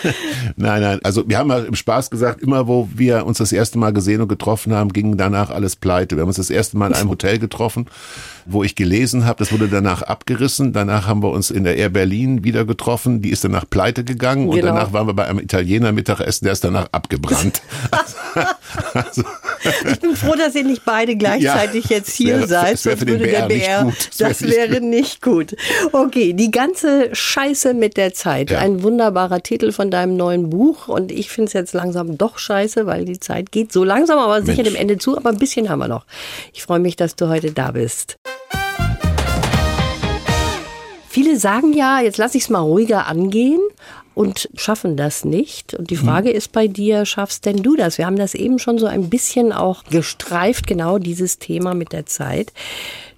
nein, 0.56 0.82
nein, 0.82 1.00
also 1.02 1.28
wir 1.28 1.38
haben 1.38 1.48
mal 1.48 1.64
im 1.64 1.74
Spaß 1.74 2.10
gesagt, 2.10 2.42
immer 2.42 2.66
wo 2.66 2.88
wir 2.94 3.24
uns 3.24 3.38
das 3.38 3.52
erste 3.52 3.78
Mal 3.78 3.92
gesehen 3.92 4.20
und 4.20 4.28
getroffen 4.28 4.74
haben, 4.74 4.92
ging 4.92 5.16
danach 5.16 5.50
alles 5.50 5.76
pleite. 5.76 6.16
Wir 6.16 6.22
haben 6.22 6.28
uns 6.28 6.36
das 6.36 6.50
erste 6.50 6.76
Mal 6.76 6.88
in 6.88 6.94
einem 6.94 7.10
Hotel 7.10 7.38
getroffen, 7.38 7.86
wo 8.44 8.64
ich 8.64 8.74
gelesen 8.74 9.24
habe, 9.24 9.38
das 9.38 9.52
wurde 9.52 9.68
danach 9.68 10.02
abgerissen. 10.02 10.72
Danach 10.72 11.06
haben 11.06 11.22
wir 11.22 11.30
uns 11.30 11.50
in 11.50 11.64
der 11.64 11.76
Air 11.76 11.90
Berlin 11.90 12.44
wieder 12.44 12.64
getroffen, 12.64 13.22
die 13.22 13.30
ist 13.30 13.44
danach 13.44 13.64
pleite 13.68 14.04
gegangen 14.04 14.48
und 14.48 14.56
Genau. 14.56 14.74
danach 14.74 14.92
waren 14.92 15.06
wir 15.06 15.14
bei 15.14 15.26
einem 15.26 15.38
Italiener 15.38 15.92
Mittagessen, 15.92 16.44
der 16.44 16.52
ist 16.52 16.64
danach 16.64 16.88
abgebrannt. 16.92 17.62
also, 18.94 19.22
Ich 19.90 20.00
bin 20.00 20.16
froh, 20.16 20.34
dass 20.34 20.54
ihr 20.54 20.64
nicht 20.64 20.84
beide 20.84 21.16
gleichzeitig 21.16 21.84
Ja, 21.88 21.96
jetzt 21.96 22.07
hier 22.14 22.34
es 22.36 22.40
wär- 22.42 22.48
seid. 22.48 22.84
wär 22.84 22.96
sonst 22.96 23.06
würde 23.08 23.18
der 23.18 23.46
BR 23.46 23.48
nicht 23.48 23.64
BR, 23.66 23.86
wär 23.86 24.28
das 24.28 24.40
nicht 24.40 24.56
wäre 24.56 24.80
nicht 24.80 25.22
gut. 25.22 25.56
Okay, 25.92 26.32
die 26.32 26.50
ganze 26.50 27.08
Scheiße 27.14 27.74
mit 27.74 27.96
der 27.96 28.14
Zeit. 28.14 28.50
Ja. 28.50 28.58
Ein 28.58 28.82
wunderbarer 28.82 29.42
Titel 29.42 29.72
von 29.72 29.90
deinem 29.90 30.16
neuen 30.16 30.50
Buch. 30.50 30.88
Und 30.88 31.12
ich 31.12 31.30
finde 31.30 31.48
es 31.48 31.52
jetzt 31.52 31.72
langsam 31.74 32.18
doch 32.18 32.38
scheiße, 32.38 32.86
weil 32.86 33.04
die 33.04 33.20
Zeit 33.20 33.52
geht 33.52 33.72
so 33.72 33.84
langsam, 33.84 34.18
aber 34.18 34.40
sicher 34.42 34.62
Mensch. 34.62 34.68
dem 34.74 34.80
Ende 34.80 34.98
zu. 34.98 35.16
Aber 35.16 35.30
ein 35.30 35.38
bisschen 35.38 35.68
haben 35.68 35.78
wir 35.80 35.88
noch. 35.88 36.04
Ich 36.52 36.62
freue 36.62 36.78
mich, 36.80 36.96
dass 36.96 37.16
du 37.16 37.28
heute 37.28 37.52
da 37.52 37.72
bist. 37.72 38.16
Viele 41.10 41.36
sagen 41.38 41.72
ja, 41.72 42.00
jetzt 42.00 42.18
lasse 42.18 42.36
ich 42.36 42.44
es 42.44 42.50
mal 42.50 42.60
ruhiger 42.60 43.06
angehen 43.06 43.60
und 44.18 44.48
schaffen 44.56 44.96
das 44.96 45.24
nicht. 45.24 45.74
Und 45.74 45.90
die 45.90 45.96
Frage 45.96 46.30
ist 46.30 46.50
bei 46.50 46.66
dir, 46.66 47.06
schaffst 47.06 47.46
denn 47.46 47.62
du 47.62 47.76
das? 47.76 47.98
Wir 47.98 48.06
haben 48.06 48.16
das 48.16 48.34
eben 48.34 48.58
schon 48.58 48.76
so 48.76 48.86
ein 48.86 49.08
bisschen 49.08 49.52
auch 49.52 49.84
gestreift, 49.84 50.66
genau 50.66 50.98
dieses 50.98 51.38
Thema 51.38 51.72
mit 51.72 51.92
der 51.92 52.04
Zeit. 52.04 52.52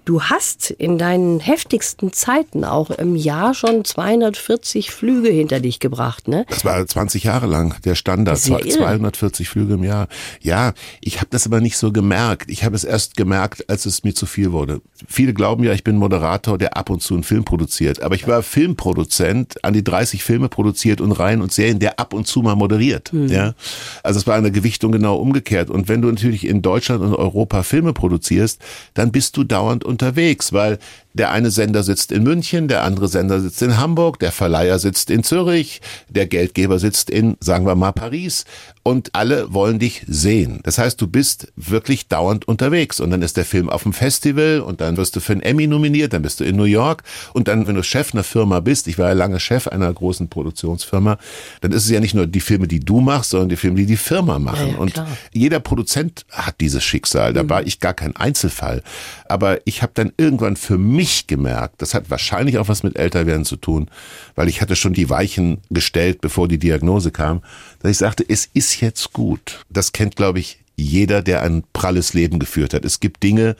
Du 0.03 0.23
hast 0.23 0.71
in 0.71 0.97
deinen 0.97 1.39
heftigsten 1.39 2.11
Zeiten 2.11 2.65
auch 2.65 2.89
im 2.89 3.15
Jahr 3.15 3.53
schon 3.53 3.85
240 3.85 4.89
Flüge 4.89 5.29
hinter 5.29 5.59
dich 5.59 5.79
gebracht, 5.79 6.27
ne? 6.27 6.45
Das 6.49 6.65
war 6.65 6.85
20 6.85 7.23
Jahre 7.23 7.45
lang 7.45 7.79
der 7.85 7.93
Standard, 7.93 8.37
ja 8.45 8.57
Zwei- 8.57 8.65
irre. 8.67 8.77
240 8.79 9.47
Flüge 9.47 9.75
im 9.75 9.83
Jahr. 9.83 10.07
Ja, 10.41 10.73
ich 11.01 11.17
habe 11.17 11.27
das 11.29 11.45
aber 11.45 11.61
nicht 11.61 11.77
so 11.77 11.91
gemerkt. 11.91 12.49
Ich 12.49 12.63
habe 12.63 12.75
es 12.75 12.83
erst 12.83 13.15
gemerkt, 13.15 13.69
als 13.69 13.85
es 13.85 14.03
mir 14.03 14.15
zu 14.15 14.25
viel 14.25 14.51
wurde. 14.51 14.81
Viele 15.07 15.33
glauben 15.35 15.63
ja, 15.63 15.71
ich 15.73 15.83
bin 15.83 15.97
Moderator, 15.97 16.57
der 16.57 16.75
ab 16.75 16.89
und 16.89 17.03
zu 17.03 17.13
einen 17.13 17.23
Film 17.23 17.43
produziert. 17.45 18.01
Aber 18.01 18.15
ich 18.15 18.27
war 18.27 18.41
Filmproduzent, 18.41 19.63
an 19.63 19.73
die 19.73 19.83
30 19.83 20.23
Filme 20.23 20.49
produziert 20.49 20.99
und 20.99 21.11
Reihen 21.11 21.41
und 21.41 21.51
Serien, 21.51 21.77
der 21.77 21.99
ab 21.99 22.13
und 22.13 22.25
zu 22.25 22.41
mal 22.41 22.55
moderiert. 22.55 23.11
Ja, 23.13 23.53
Also 24.01 24.19
es 24.19 24.25
war 24.27 24.35
eine 24.35 24.51
Gewichtung 24.51 24.91
genau 24.91 25.17
umgekehrt. 25.17 25.69
Und 25.69 25.87
wenn 25.89 26.01
du 26.01 26.09
natürlich 26.09 26.47
in 26.47 26.63
Deutschland 26.63 27.01
und 27.03 27.13
Europa 27.13 27.61
Filme 27.63 27.93
produzierst, 27.93 28.59
dann 28.95 29.11
bist 29.11 29.37
du 29.37 29.43
dauernd 29.43 29.83
unterwegs, 30.01 30.51
weil 30.53 30.79
Der 31.13 31.31
eine 31.31 31.51
Sender 31.51 31.83
sitzt 31.83 32.11
in 32.11 32.23
München, 32.23 32.67
der 32.67 32.83
andere 32.83 33.07
Sender 33.07 33.41
sitzt 33.41 33.61
in 33.61 33.77
Hamburg, 33.77 34.19
der 34.19 34.31
Verleiher 34.31 34.79
sitzt 34.79 35.09
in 35.09 35.23
Zürich, 35.23 35.81
der 36.09 36.27
Geldgeber 36.27 36.79
sitzt 36.79 37.09
in, 37.09 37.37
sagen 37.39 37.65
wir 37.65 37.75
mal, 37.75 37.91
Paris 37.91 38.45
und 38.83 39.13
alle 39.13 39.53
wollen 39.53 39.77
dich 39.79 40.03
sehen. 40.07 40.61
Das 40.63 40.77
heißt, 40.77 40.99
du 41.01 41.07
bist 41.07 41.51
wirklich 41.55 42.07
dauernd 42.07 42.47
unterwegs 42.47 42.99
und 42.99 43.11
dann 43.11 43.21
ist 43.21 43.37
der 43.37 43.45
Film 43.45 43.69
auf 43.69 43.83
dem 43.83 43.93
Festival 43.93 44.61
und 44.61 44.81
dann 44.81 44.97
wirst 44.97 45.15
du 45.15 45.19
für 45.19 45.33
einen 45.33 45.41
Emmy 45.41 45.67
nominiert, 45.67 46.13
dann 46.13 46.21
bist 46.21 46.39
du 46.39 46.45
in 46.45 46.55
New 46.55 46.63
York 46.63 47.03
und 47.33 47.47
dann, 47.47 47.67
wenn 47.67 47.75
du 47.75 47.83
Chef 47.83 48.13
einer 48.13 48.23
Firma 48.23 48.59
bist, 48.59 48.87
ich 48.87 48.97
war 48.97 49.09
ja 49.09 49.13
lange 49.13 49.39
Chef 49.39 49.67
einer 49.67 49.91
großen 49.93 50.29
Produktionsfirma, 50.29 51.17
dann 51.61 51.71
ist 51.71 51.85
es 51.85 51.91
ja 51.91 51.99
nicht 51.99 52.15
nur 52.15 52.25
die 52.25 52.39
Filme, 52.39 52.67
die 52.67 52.79
du 52.79 53.01
machst, 53.01 53.31
sondern 53.31 53.49
die 53.49 53.55
Filme, 53.57 53.77
die 53.77 53.85
die 53.85 53.97
Firma 53.97 54.39
machen. 54.39 54.67
Ja, 54.67 54.73
ja, 54.73 54.79
und 54.79 55.03
jeder 55.33 55.59
Produzent 55.59 56.25
hat 56.31 56.55
dieses 56.61 56.83
Schicksal. 56.83 57.33
Da 57.33 57.47
war 57.49 57.65
ich 57.65 57.79
gar 57.79 57.93
kein 57.93 58.15
Einzelfall. 58.15 58.81
Aber 59.27 59.59
ich 59.65 59.81
habe 59.81 59.91
dann 59.95 60.11
irgendwann 60.17 60.55
für 60.55 60.77
mich 60.77 61.00
gemerkt, 61.27 61.81
das 61.81 61.93
hat 61.93 62.09
wahrscheinlich 62.09 62.57
auch 62.57 62.67
was 62.67 62.83
mit 62.83 62.97
Älterwerden 62.97 63.45
zu 63.45 63.55
tun, 63.55 63.89
weil 64.35 64.47
ich 64.47 64.61
hatte 64.61 64.75
schon 64.75 64.93
die 64.93 65.09
Weichen 65.09 65.59
gestellt, 65.69 66.21
bevor 66.21 66.47
die 66.47 66.59
Diagnose 66.59 67.11
kam, 67.11 67.41
dass 67.79 67.91
ich 67.91 67.97
sagte, 67.97 68.25
es 68.27 68.49
ist 68.53 68.81
jetzt 68.81 69.13
gut. 69.13 69.65
Das 69.69 69.91
kennt, 69.91 70.15
glaube 70.15 70.39
ich, 70.39 70.59
jeder, 70.75 71.21
der 71.21 71.43
ein 71.43 71.63
pralles 71.73 72.13
Leben 72.13 72.39
geführt 72.39 72.73
hat. 72.73 72.85
Es 72.85 72.99
gibt 72.99 73.23
Dinge, 73.23 73.55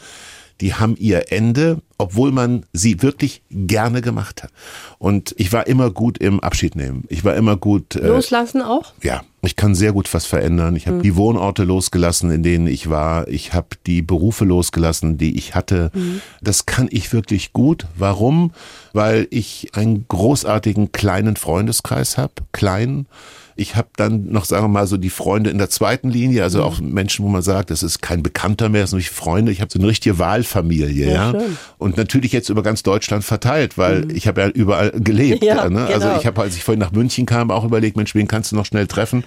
die 0.62 0.76
haben 0.76 0.96
ihr 0.98 1.32
Ende, 1.32 1.82
obwohl 1.98 2.32
man 2.32 2.66
sie 2.72 3.02
wirklich 3.02 3.42
gerne 3.50 4.02
gemacht 4.02 4.44
hat. 4.44 4.52
Und 5.00 5.34
ich 5.38 5.52
war 5.52 5.68
immer 5.68 5.90
gut 5.90 6.20
im 6.20 6.40
Abschied 6.40 6.76
nehmen. 6.76 7.04
Ich 7.10 7.26
war 7.26 7.36
immer 7.36 7.58
gut. 7.58 7.96
äh, 7.96 8.08
Loslassen 8.08 8.62
auch? 8.62 8.94
ja, 9.02 9.24
ich 9.42 9.56
kann 9.56 9.74
sehr 9.74 9.92
gut 9.92 10.14
was 10.14 10.28
verändern. 10.28 10.76
Ich 10.76 10.88
habe 10.88 11.02
die 11.02 11.16
Wohnorte 11.16 11.64
losgelassen, 11.64 12.30
in 12.30 12.44
denen 12.44 12.68
ich 12.68 12.90
war. 12.92 13.28
Ich 13.28 13.54
habe 13.54 13.70
die 13.88 14.04
Berufe 14.04 14.46
losgelassen, 14.46 15.18
die 15.18 15.36
ich 15.36 15.56
hatte. 15.56 15.92
Das 16.42 16.68
kann 16.68 16.88
ich 16.92 17.12
wirklich 17.12 17.52
gut. 17.52 17.88
Warum? 17.98 18.52
Weil 18.94 19.28
ich 19.32 19.72
einen 19.74 20.06
großartigen 20.08 20.92
kleinen 20.92 21.38
Freundeskreis 21.38 22.20
habe. 22.20 22.34
Klein. 22.52 23.08
Ich 23.56 23.76
habe 23.76 23.90
dann 23.96 24.30
noch, 24.32 24.46
sagen 24.46 24.66
wir 24.66 24.70
mal, 24.70 24.88
so 24.88 24.98
die 24.98 25.10
Freunde 25.10 25.50
in 25.50 25.58
der 25.58 25.70
zweiten 25.70 26.10
Linie, 26.10 26.44
also 26.44 26.64
auch 26.64 26.80
Menschen, 26.80 27.26
wo 27.26 27.30
man 27.30 27.42
sagt, 27.42 27.70
das 27.70 27.84
ist 27.84 28.02
kein 28.02 28.24
Bekannter 28.24 28.70
mehr, 28.70 28.82
das 28.82 28.92
sind 28.92 29.00
wirklich 29.00 29.12
Freunde. 29.12 29.52
Ich 29.52 29.62
habe 29.62 29.72
so 29.72 29.80
eine 29.80 29.88
richtige 29.88 30.20
Wahlfamilie, 30.20 31.12
ja. 31.12 31.32
Ja. 31.32 31.42
Und 31.78 31.98
natürlich 31.98 32.32
jetzt 32.32 32.50
über 32.50 32.64
ganz 32.64 32.84
Deutschland 32.84 33.24
verteilt, 33.24 33.78
weil 33.78 34.12
ich 34.12 34.28
habe 34.28 34.42
ja 34.42 34.48
überall 34.50 34.92
gelebt. 34.92 35.44
Ja, 35.44 35.70
ne? 35.70 35.86
Also 35.88 36.08
genau. 36.08 36.20
ich 36.20 36.26
habe, 36.26 36.42
als 36.42 36.56
ich 36.56 36.64
vorhin 36.64 36.80
nach 36.80 36.92
München 36.92 37.26
kam, 37.26 37.52
auch 37.52 37.64
überlegt, 37.64 37.98
Mensch, 37.98 38.16
wen 38.16 38.28
kannst 38.28 38.52
du 38.52 38.56
noch 38.56 38.66
schnell 38.66 38.88
treffen? 38.88 39.24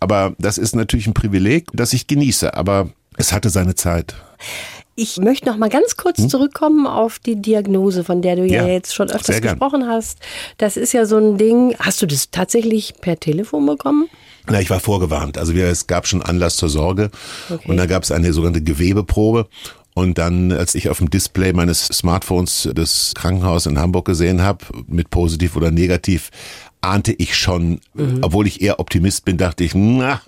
Aber 0.00 0.34
das 0.38 0.58
ist 0.58 0.74
natürlich 0.74 1.06
ein 1.06 1.14
Privileg, 1.14 1.68
das 1.72 1.92
ich 1.92 2.06
genieße. 2.06 2.54
Aber 2.54 2.90
es 3.16 3.32
hatte 3.32 3.50
seine 3.50 3.74
Zeit. 3.74 4.14
Ich 5.00 5.16
möchte 5.16 5.46
noch 5.46 5.56
mal 5.56 5.70
ganz 5.70 5.96
kurz 5.96 6.28
zurückkommen 6.28 6.86
auf 6.86 7.18
die 7.18 7.40
Diagnose, 7.40 8.04
von 8.04 8.20
der 8.20 8.36
du 8.36 8.44
ja, 8.44 8.60
Hm? 8.60 8.68
Ja, 8.68 8.74
jetzt 8.74 8.94
schon 8.94 9.10
öfters 9.10 9.40
gesprochen 9.40 9.88
hast. 9.88 10.18
Das 10.58 10.76
ist 10.76 10.92
ja 10.92 11.06
so 11.06 11.16
ein 11.16 11.38
Ding. 11.38 11.74
Hast 11.78 12.02
du 12.02 12.06
das 12.06 12.30
tatsächlich 12.30 12.92
per 13.00 13.18
Telefon 13.18 13.64
bekommen? 13.64 14.10
Na, 14.46 14.60
ich 14.60 14.68
war 14.68 14.78
vorgewarnt. 14.78 15.38
Also 15.38 15.54
wir, 15.54 15.68
es 15.68 15.86
gab 15.86 16.06
schon 16.06 16.20
Anlass 16.20 16.56
zur 16.58 16.68
Sorge. 16.68 17.10
Okay. 17.48 17.66
Und 17.66 17.78
da 17.78 17.86
gab 17.86 18.02
es 18.02 18.12
eine 18.12 18.30
sogenannte 18.34 18.60
Gewebeprobe. 18.60 19.48
Und 19.94 20.18
dann, 20.18 20.52
als 20.52 20.74
ich 20.74 20.90
auf 20.90 20.98
dem 20.98 21.08
Display 21.08 21.54
meines 21.54 21.86
Smartphones 21.86 22.68
das 22.74 23.14
Krankenhaus 23.14 23.64
in 23.64 23.78
Hamburg 23.78 24.04
gesehen 24.04 24.42
habe, 24.42 24.66
mit 24.86 25.08
positiv 25.08 25.56
oder 25.56 25.70
negativ, 25.70 26.30
ahnte 26.82 27.12
ich 27.12 27.34
schon, 27.36 27.80
obwohl 28.20 28.46
ich 28.46 28.60
eher 28.60 28.80
Optimist 28.80 29.24
bin, 29.24 29.38
dachte 29.38 29.64
ich, 29.64 29.74
na, 29.74 30.20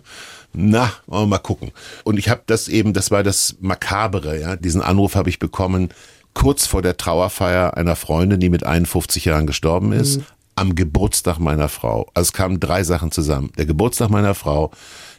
na, 0.53 0.93
wollen 1.07 1.23
wir 1.25 1.27
mal 1.27 1.39
gucken. 1.39 1.73
Und 2.05 2.19
ich 2.19 2.29
habe 2.29 2.43
das 2.47 2.69
eben, 2.69 2.93
das 2.93 3.11
war 3.11 3.23
das 3.23 3.57
Makabere, 3.61 4.41
ja. 4.41 4.57
Diesen 4.57 4.83
Anruf 4.83 5.15
habe 5.15 5.31
ich 5.31 5.39
bekommen 5.39 5.91
kurz 6.35 6.67
vor 6.67 6.83
der 6.83 6.97
Trauerfeier 6.97 7.77
einer 7.77 7.97
Freundin, 7.97 8.41
die 8.41 8.49
mit 8.49 8.65
51 8.65 9.25
Jahren 9.25 9.47
gestorben 9.47 9.93
ist, 9.93 10.21
am 10.55 10.75
Geburtstag 10.75 11.39
meiner 11.39 11.69
Frau. 11.69 12.11
Also 12.15 12.29
es 12.29 12.33
kamen 12.33 12.61
drei 12.61 12.85
Sachen 12.85 13.11
zusammen. 13.11 13.51
Der 13.57 13.67
Geburtstag 13.67 14.11
meiner 14.11 14.35
Frau, 14.35 14.71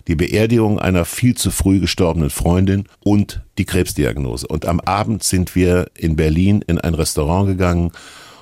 die 0.08 0.16
Beerdigung 0.16 0.80
einer 0.80 1.06
viel 1.06 1.36
zu 1.36 1.52
früh 1.52 1.80
gestorbenen 1.80 2.30
Freundin 2.30 2.88
und 3.04 3.42
die 3.58 3.66
Krebsdiagnose. 3.66 4.48
Und 4.48 4.66
am 4.66 4.80
Abend 4.82 5.24
sind 5.24 5.56
wir 5.56 5.88
in 5.96 6.16
Berlin 6.16 6.64
in 6.68 6.80
ein 6.80 6.94
Restaurant 6.94 7.48
gegangen 7.48 7.92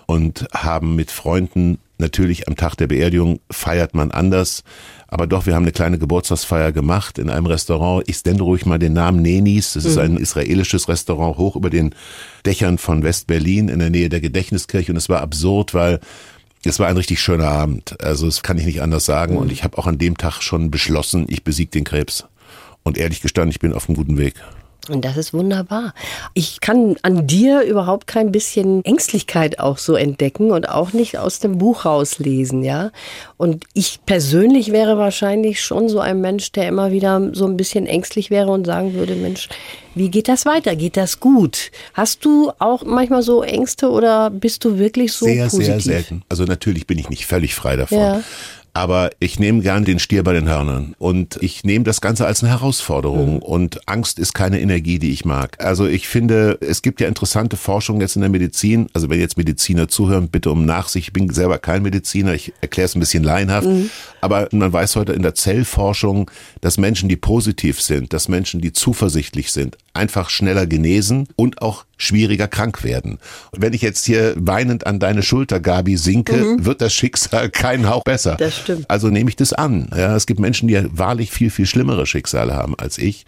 und 0.05 0.47
haben 0.53 0.95
mit 0.95 1.11
Freunden 1.11 1.79
natürlich 2.01 2.47
am 2.47 2.57
Tag 2.57 2.75
der 2.75 2.87
Beerdigung 2.87 3.39
feiert 3.49 3.95
man 3.95 4.11
anders, 4.11 4.63
aber 5.07 5.27
doch, 5.27 5.45
wir 5.45 5.55
haben 5.55 5.63
eine 5.63 5.71
kleine 5.71 5.99
Geburtstagsfeier 5.99 6.71
gemacht 6.71 7.17
in 7.17 7.29
einem 7.29 7.45
Restaurant. 7.45 8.03
Ich 8.07 8.23
nenne 8.23 8.41
ruhig 8.41 8.65
mal 8.65 8.79
den 8.79 8.93
Namen 8.93 9.21
Nenis. 9.21 9.73
Das 9.73 9.83
ist 9.83 9.97
ein 9.97 10.15
israelisches 10.15 10.87
Restaurant 10.87 11.37
hoch 11.37 11.57
über 11.57 11.69
den 11.69 11.93
Dächern 12.45 12.77
von 12.77 13.03
West-Berlin 13.03 13.67
in 13.67 13.79
der 13.79 13.89
Nähe 13.89 14.07
der 14.07 14.21
Gedächtniskirche 14.21 14.91
und 14.91 14.97
es 14.97 15.09
war 15.09 15.21
absurd, 15.21 15.73
weil 15.73 15.99
es 16.63 16.79
war 16.79 16.87
ein 16.87 16.95
richtig 16.95 17.19
schöner 17.21 17.49
Abend. 17.49 18.01
Also 18.01 18.25
das 18.25 18.41
kann 18.41 18.57
ich 18.57 18.65
nicht 18.65 18.81
anders 18.81 19.05
sagen 19.05 19.37
und 19.37 19.51
ich 19.51 19.63
habe 19.63 19.77
auch 19.77 19.87
an 19.87 19.97
dem 19.97 20.17
Tag 20.17 20.41
schon 20.41 20.71
beschlossen, 20.71 21.25
ich 21.27 21.43
besiege 21.43 21.71
den 21.71 21.83
Krebs. 21.83 22.25
Und 22.83 22.97
ehrlich 22.97 23.21
gestanden, 23.21 23.51
ich 23.51 23.59
bin 23.59 23.73
auf 23.73 23.89
einem 23.89 23.95
guten 23.95 24.17
Weg. 24.17 24.35
Und 24.89 25.05
das 25.05 25.15
ist 25.15 25.33
wunderbar. 25.33 25.93
Ich 26.33 26.59
kann 26.59 26.95
an 27.03 27.27
dir 27.27 27.61
überhaupt 27.61 28.07
kein 28.07 28.31
bisschen 28.31 28.83
Ängstlichkeit 28.83 29.59
auch 29.59 29.77
so 29.77 29.95
entdecken 29.95 30.51
und 30.51 30.67
auch 30.67 30.91
nicht 30.91 31.19
aus 31.19 31.39
dem 31.39 31.59
Buch 31.59 31.85
rauslesen, 31.85 32.63
ja. 32.63 32.91
Und 33.37 33.65
ich 33.73 33.99
persönlich 34.05 34.71
wäre 34.71 34.97
wahrscheinlich 34.97 35.61
schon 35.61 35.87
so 35.87 35.99
ein 35.99 36.19
Mensch, 36.19 36.51
der 36.51 36.67
immer 36.67 36.91
wieder 36.91 37.29
so 37.33 37.45
ein 37.45 37.57
bisschen 37.57 37.85
ängstlich 37.85 38.31
wäre 38.31 38.49
und 38.49 38.65
sagen 38.65 38.93
würde, 38.93 39.15
Mensch, 39.15 39.49
wie 39.93 40.09
geht 40.09 40.27
das 40.27 40.45
weiter? 40.45 40.75
Geht 40.75 40.97
das 40.97 41.19
gut? 41.19 41.71
Hast 41.93 42.25
du 42.25 42.51
auch 42.57 42.83
manchmal 42.83 43.21
so 43.21 43.43
Ängste 43.43 43.89
oder 43.89 44.29
bist 44.29 44.65
du 44.65 44.79
wirklich 44.79 45.13
so 45.13 45.25
sehr, 45.25 45.43
positiv? 45.43 45.65
sehr 45.65 45.79
selten. 45.79 46.23
Also 46.29 46.45
natürlich 46.45 46.87
bin 46.87 46.97
ich 46.97 47.09
nicht 47.09 47.25
völlig 47.27 47.53
frei 47.53 47.75
davon. 47.75 47.97
Ja. 47.97 48.23
Aber 48.73 49.09
ich 49.19 49.37
nehme 49.37 49.61
gern 49.61 49.83
den 49.83 49.99
Stier 49.99 50.23
bei 50.23 50.31
den 50.33 50.47
Hörnern 50.47 50.95
und 50.97 51.37
ich 51.41 51.65
nehme 51.65 51.83
das 51.83 51.99
Ganze 51.99 52.25
als 52.25 52.41
eine 52.41 52.51
Herausforderung 52.51 53.41
und 53.41 53.87
Angst 53.87 54.17
ist 54.17 54.33
keine 54.33 54.61
Energie, 54.61 54.97
die 54.97 55.11
ich 55.11 55.25
mag. 55.25 55.61
Also 55.63 55.87
ich 55.87 56.07
finde, 56.07 56.57
es 56.61 56.81
gibt 56.81 57.01
ja 57.01 57.07
interessante 57.07 57.57
Forschung 57.57 57.99
jetzt 57.99 58.15
in 58.15 58.21
der 58.21 58.29
Medizin. 58.29 58.87
Also 58.93 59.09
wenn 59.09 59.19
jetzt 59.19 59.37
Mediziner 59.37 59.89
zuhören, 59.89 60.29
bitte 60.29 60.51
um 60.51 60.65
Nachsicht. 60.65 61.07
Ich 61.07 61.13
bin 61.13 61.29
selber 61.33 61.57
kein 61.57 61.83
Mediziner, 61.83 62.33
ich 62.33 62.53
erkläre 62.61 62.85
es 62.85 62.95
ein 62.95 63.01
bisschen 63.01 63.23
laienhaft. 63.23 63.67
Aber 64.21 64.47
man 64.53 64.71
weiß 64.71 64.95
heute 64.95 65.13
in 65.13 65.21
der 65.21 65.35
Zellforschung, 65.35 66.31
dass 66.61 66.77
Menschen, 66.77 67.09
die 67.09 67.17
positiv 67.17 67.81
sind, 67.81 68.13
dass 68.13 68.29
Menschen, 68.29 68.61
die 68.61 68.71
zuversichtlich 68.71 69.51
sind, 69.51 69.77
einfach 69.93 70.29
schneller 70.29 70.65
genesen 70.65 71.27
und 71.35 71.61
auch 71.61 71.85
schwieriger 72.01 72.47
krank 72.47 72.83
werden. 72.83 73.19
Und 73.51 73.61
wenn 73.61 73.73
ich 73.73 73.81
jetzt 73.81 74.05
hier 74.05 74.33
weinend 74.37 74.87
an 74.87 74.99
deine 74.99 75.23
Schulter, 75.23 75.59
Gabi, 75.59 75.97
sinke, 75.97 76.57
wird 76.59 76.81
das 76.81 76.93
Schicksal 76.93 77.49
keinen 77.51 77.89
Hauch 77.89 78.03
besser. 78.03 78.35
Das 78.37 78.57
stimmt. 78.57 78.89
Also 78.89 79.09
nehme 79.09 79.29
ich 79.29 79.35
das 79.35 79.53
an. 79.53 79.89
Ja, 79.95 80.15
es 80.15 80.25
gibt 80.25 80.39
Menschen, 80.39 80.67
die 80.67 80.81
wahrlich 80.91 81.31
viel, 81.31 81.49
viel 81.49 81.65
schlimmere 81.65 82.05
Schicksale 82.05 82.55
haben 82.55 82.75
als 82.77 82.97
ich. 82.97 83.25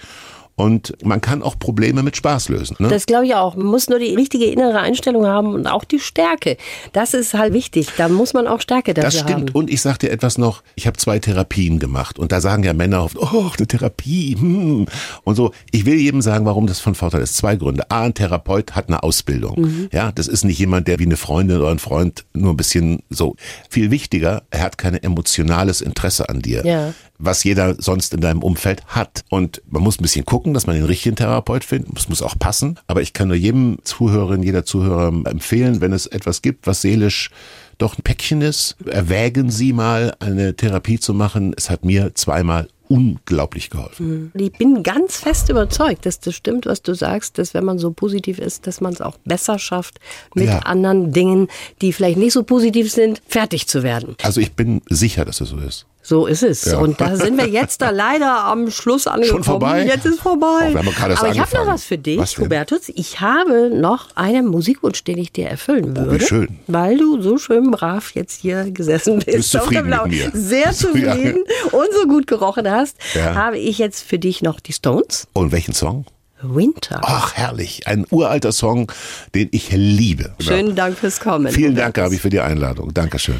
Und 0.55 0.93
man 1.03 1.19
kann 1.19 1.41
auch 1.41 1.57
Probleme 1.57 2.03
mit 2.03 2.15
Spaß 2.15 2.49
lösen. 2.49 2.75
Ne? 2.79 2.87
Das 2.87 3.05
glaube 3.05 3.25
ich 3.25 3.33
auch. 3.33 3.55
Man 3.55 3.67
muss 3.67 3.89
nur 3.89 3.97
die 3.97 4.13
richtige 4.13 4.45
innere 4.45 4.79
Einstellung 4.79 5.25
haben 5.25 5.53
und 5.53 5.65
auch 5.65 5.83
die 5.83 5.99
Stärke. 5.99 6.57
Das 6.91 7.13
ist 7.13 7.33
halt 7.33 7.53
wichtig. 7.53 7.87
Da 7.97 8.07
muss 8.07 8.33
man 8.33 8.47
auch 8.47 8.61
Stärke 8.61 8.93
dafür 8.93 9.09
Das 9.09 9.19
stimmt. 9.19 9.49
haben. 9.49 9.49
Und 9.53 9.69
ich 9.71 9.81
sag 9.81 9.97
dir 9.97 10.11
etwas 10.11 10.37
noch, 10.37 10.61
ich 10.75 10.85
habe 10.85 10.97
zwei 10.97 11.17
Therapien 11.19 11.79
gemacht 11.79 12.19
und 12.19 12.31
da 12.31 12.39
sagen 12.39 12.63
ja 12.63 12.73
Männer 12.73 13.03
oft, 13.03 13.17
oh, 13.17 13.49
eine 13.57 13.67
Therapie, 13.67 14.35
hm. 14.37 14.85
und 15.23 15.35
so. 15.35 15.51
Ich 15.71 15.85
will 15.85 15.95
jedem 15.95 16.21
sagen, 16.21 16.45
warum 16.45 16.67
das 16.67 16.79
von 16.79 16.95
Vorteil 16.95 17.21
ist. 17.21 17.35
Zwei 17.35 17.55
Gründe. 17.55 17.89
A, 17.89 18.03
ein 18.03 18.13
Therapeut 18.13 18.75
hat 18.75 18.89
eine 18.89 19.01
Ausbildung. 19.03 19.61
Mhm. 19.61 19.89
Ja, 19.91 20.11
das 20.11 20.27
ist 20.27 20.43
nicht 20.43 20.59
jemand, 20.59 20.87
der 20.87 20.99
wie 20.99 21.05
eine 21.05 21.17
Freundin 21.17 21.57
oder 21.57 21.71
ein 21.71 21.79
Freund 21.79 22.25
nur 22.33 22.53
ein 22.53 22.57
bisschen 22.57 23.01
so. 23.09 23.35
Viel 23.69 23.91
wichtiger, 23.91 24.43
er 24.51 24.61
hat 24.61 24.77
kein 24.77 24.95
emotionales 24.95 25.81
Interesse 25.81 26.29
an 26.29 26.41
dir. 26.41 26.65
Ja. 26.65 26.93
Was 27.19 27.43
jeder 27.43 27.75
sonst 27.79 28.13
in 28.13 28.21
deinem 28.21 28.43
Umfeld 28.43 28.85
hat. 28.87 29.23
Und 29.29 29.61
man 29.69 29.81
muss 29.81 29.99
ein 29.99 30.03
bisschen 30.03 30.25
gucken, 30.25 30.42
dass 30.51 30.65
man 30.65 30.75
den 30.75 30.85
richtigen 30.85 31.15
Therapeut 31.15 31.63
findet. 31.63 31.95
Es 31.95 32.09
muss 32.09 32.23
auch 32.23 32.37
passen. 32.39 32.79
Aber 32.87 33.03
ich 33.03 33.13
kann 33.13 33.27
nur 33.27 33.37
jedem 33.37 33.77
Zuhörerin, 33.83 34.41
jeder 34.41 34.65
Zuhörer 34.65 35.09
empfehlen, 35.25 35.79
wenn 35.79 35.93
es 35.93 36.07
etwas 36.07 36.41
gibt, 36.41 36.65
was 36.65 36.81
seelisch 36.81 37.29
doch 37.77 37.97
ein 37.97 38.01
Päckchen 38.03 38.41
ist, 38.41 38.75
erwägen 38.85 39.49
Sie 39.51 39.73
mal 39.73 40.15
eine 40.19 40.55
Therapie 40.55 40.99
zu 40.99 41.13
machen. 41.13 41.53
Es 41.55 41.69
hat 41.69 41.85
mir 41.85 42.13
zweimal 42.15 42.67
unglaublich 42.87 43.69
geholfen. 43.71 44.31
Ich 44.35 44.51
bin 44.53 44.83
ganz 44.83 45.17
fest 45.17 45.49
überzeugt, 45.49 46.05
dass 46.05 46.19
das 46.19 46.35
stimmt, 46.35 46.65
was 46.67 46.81
du 46.83 46.93
sagst, 46.93 47.37
dass 47.39 47.53
wenn 47.55 47.65
man 47.65 47.79
so 47.79 47.91
positiv 47.91 48.37
ist, 48.39 48.67
dass 48.67 48.81
man 48.81 48.93
es 48.93 49.01
auch 49.01 49.17
besser 49.25 49.57
schafft, 49.57 49.99
mit 50.35 50.45
Ja. 50.45 50.59
anderen 50.59 51.11
Dingen, 51.11 51.47
die 51.81 51.93
vielleicht 51.93 52.17
nicht 52.17 52.33
so 52.33 52.43
positiv 52.43 52.91
sind, 52.91 53.21
fertig 53.27 53.67
zu 53.67 53.81
werden. 53.81 54.15
Also 54.21 54.39
ich 54.41 54.53
bin 54.53 54.81
sicher, 54.89 55.25
dass 55.25 55.41
es 55.41 55.49
so 55.49 55.57
ist. 55.57 55.85
So 56.05 56.25
ist 56.25 56.43
es. 56.43 56.65
Ja. 56.65 56.79
Und 56.79 56.99
da 56.99 57.15
sind 57.15 57.37
wir 57.37 57.47
jetzt 57.47 57.81
da 57.81 57.89
leider 57.89 58.43
am 58.43 58.69
Schluss 58.69 59.07
angekommen. 59.07 59.45
vorbei? 59.45 59.85
Jetzt 59.85 60.05
ist 60.05 60.19
vorbei. 60.19 60.73
Oh, 60.75 60.77
Aber 60.77 61.31
ich 61.31 61.39
habe 61.39 61.55
noch 61.55 61.65
was 61.67 61.85
für 61.85 61.97
dich, 61.97 62.17
Was? 62.19 62.37
Hubertus. 62.37 62.89
Ich 62.93 63.21
habe 63.21 63.69
noch 63.73 64.09
einen 64.15 64.47
Musikwunsch, 64.47 65.03
den 65.05 65.17
ich 65.17 65.31
dir 65.31 65.47
erfüllen 65.47 65.95
Oh, 65.97 66.01
wie 66.01 66.11
würde. 66.11 66.25
schön. 66.25 66.59
Weil 66.67 66.97
du 66.97 67.21
so 67.21 67.37
schön 67.37 67.71
brav 67.71 68.11
jetzt 68.15 68.41
hier 68.41 68.69
gesessen 68.71 69.19
bist. 69.19 69.37
Bist 69.37 69.51
zufrieden 69.51 69.89
mit 69.89 70.07
mir? 70.07 70.29
Sehr 70.33 70.73
So, 70.73 70.89
ja. 70.89 71.13
zufrieden 71.13 71.43
und 71.71 71.87
so 71.97 72.05
gut 72.07 72.27
gerochen 72.27 72.69
hast, 72.69 72.97
Ja. 73.15 73.35
habe 73.35 73.57
ich 73.57 73.77
jetzt 73.77 74.03
für 74.03 74.19
dich 74.19 74.41
noch 74.41 74.59
die 74.59 74.73
Stones. 74.73 75.27
Und 75.31 75.53
welchen 75.53 75.73
Song? 75.73 76.05
Winter. 76.41 76.99
Ach, 77.05 77.33
herrlich. 77.35 77.87
Ein 77.87 78.05
uralter 78.11 78.51
Song, 78.51 78.91
den 79.33 79.47
ich 79.51 79.69
liebe. 79.71 80.33
Schönen 80.39 80.75
Dank 80.75 80.97
fürs 80.97 81.21
Kommen. 81.21 81.47
Vielen 81.53 81.75
Dank, 81.75 81.95
Gabi, 81.95 82.17
für 82.17 82.29
die 82.29 82.41
Einladung. 82.41 82.93
Dankeschön. 82.93 83.39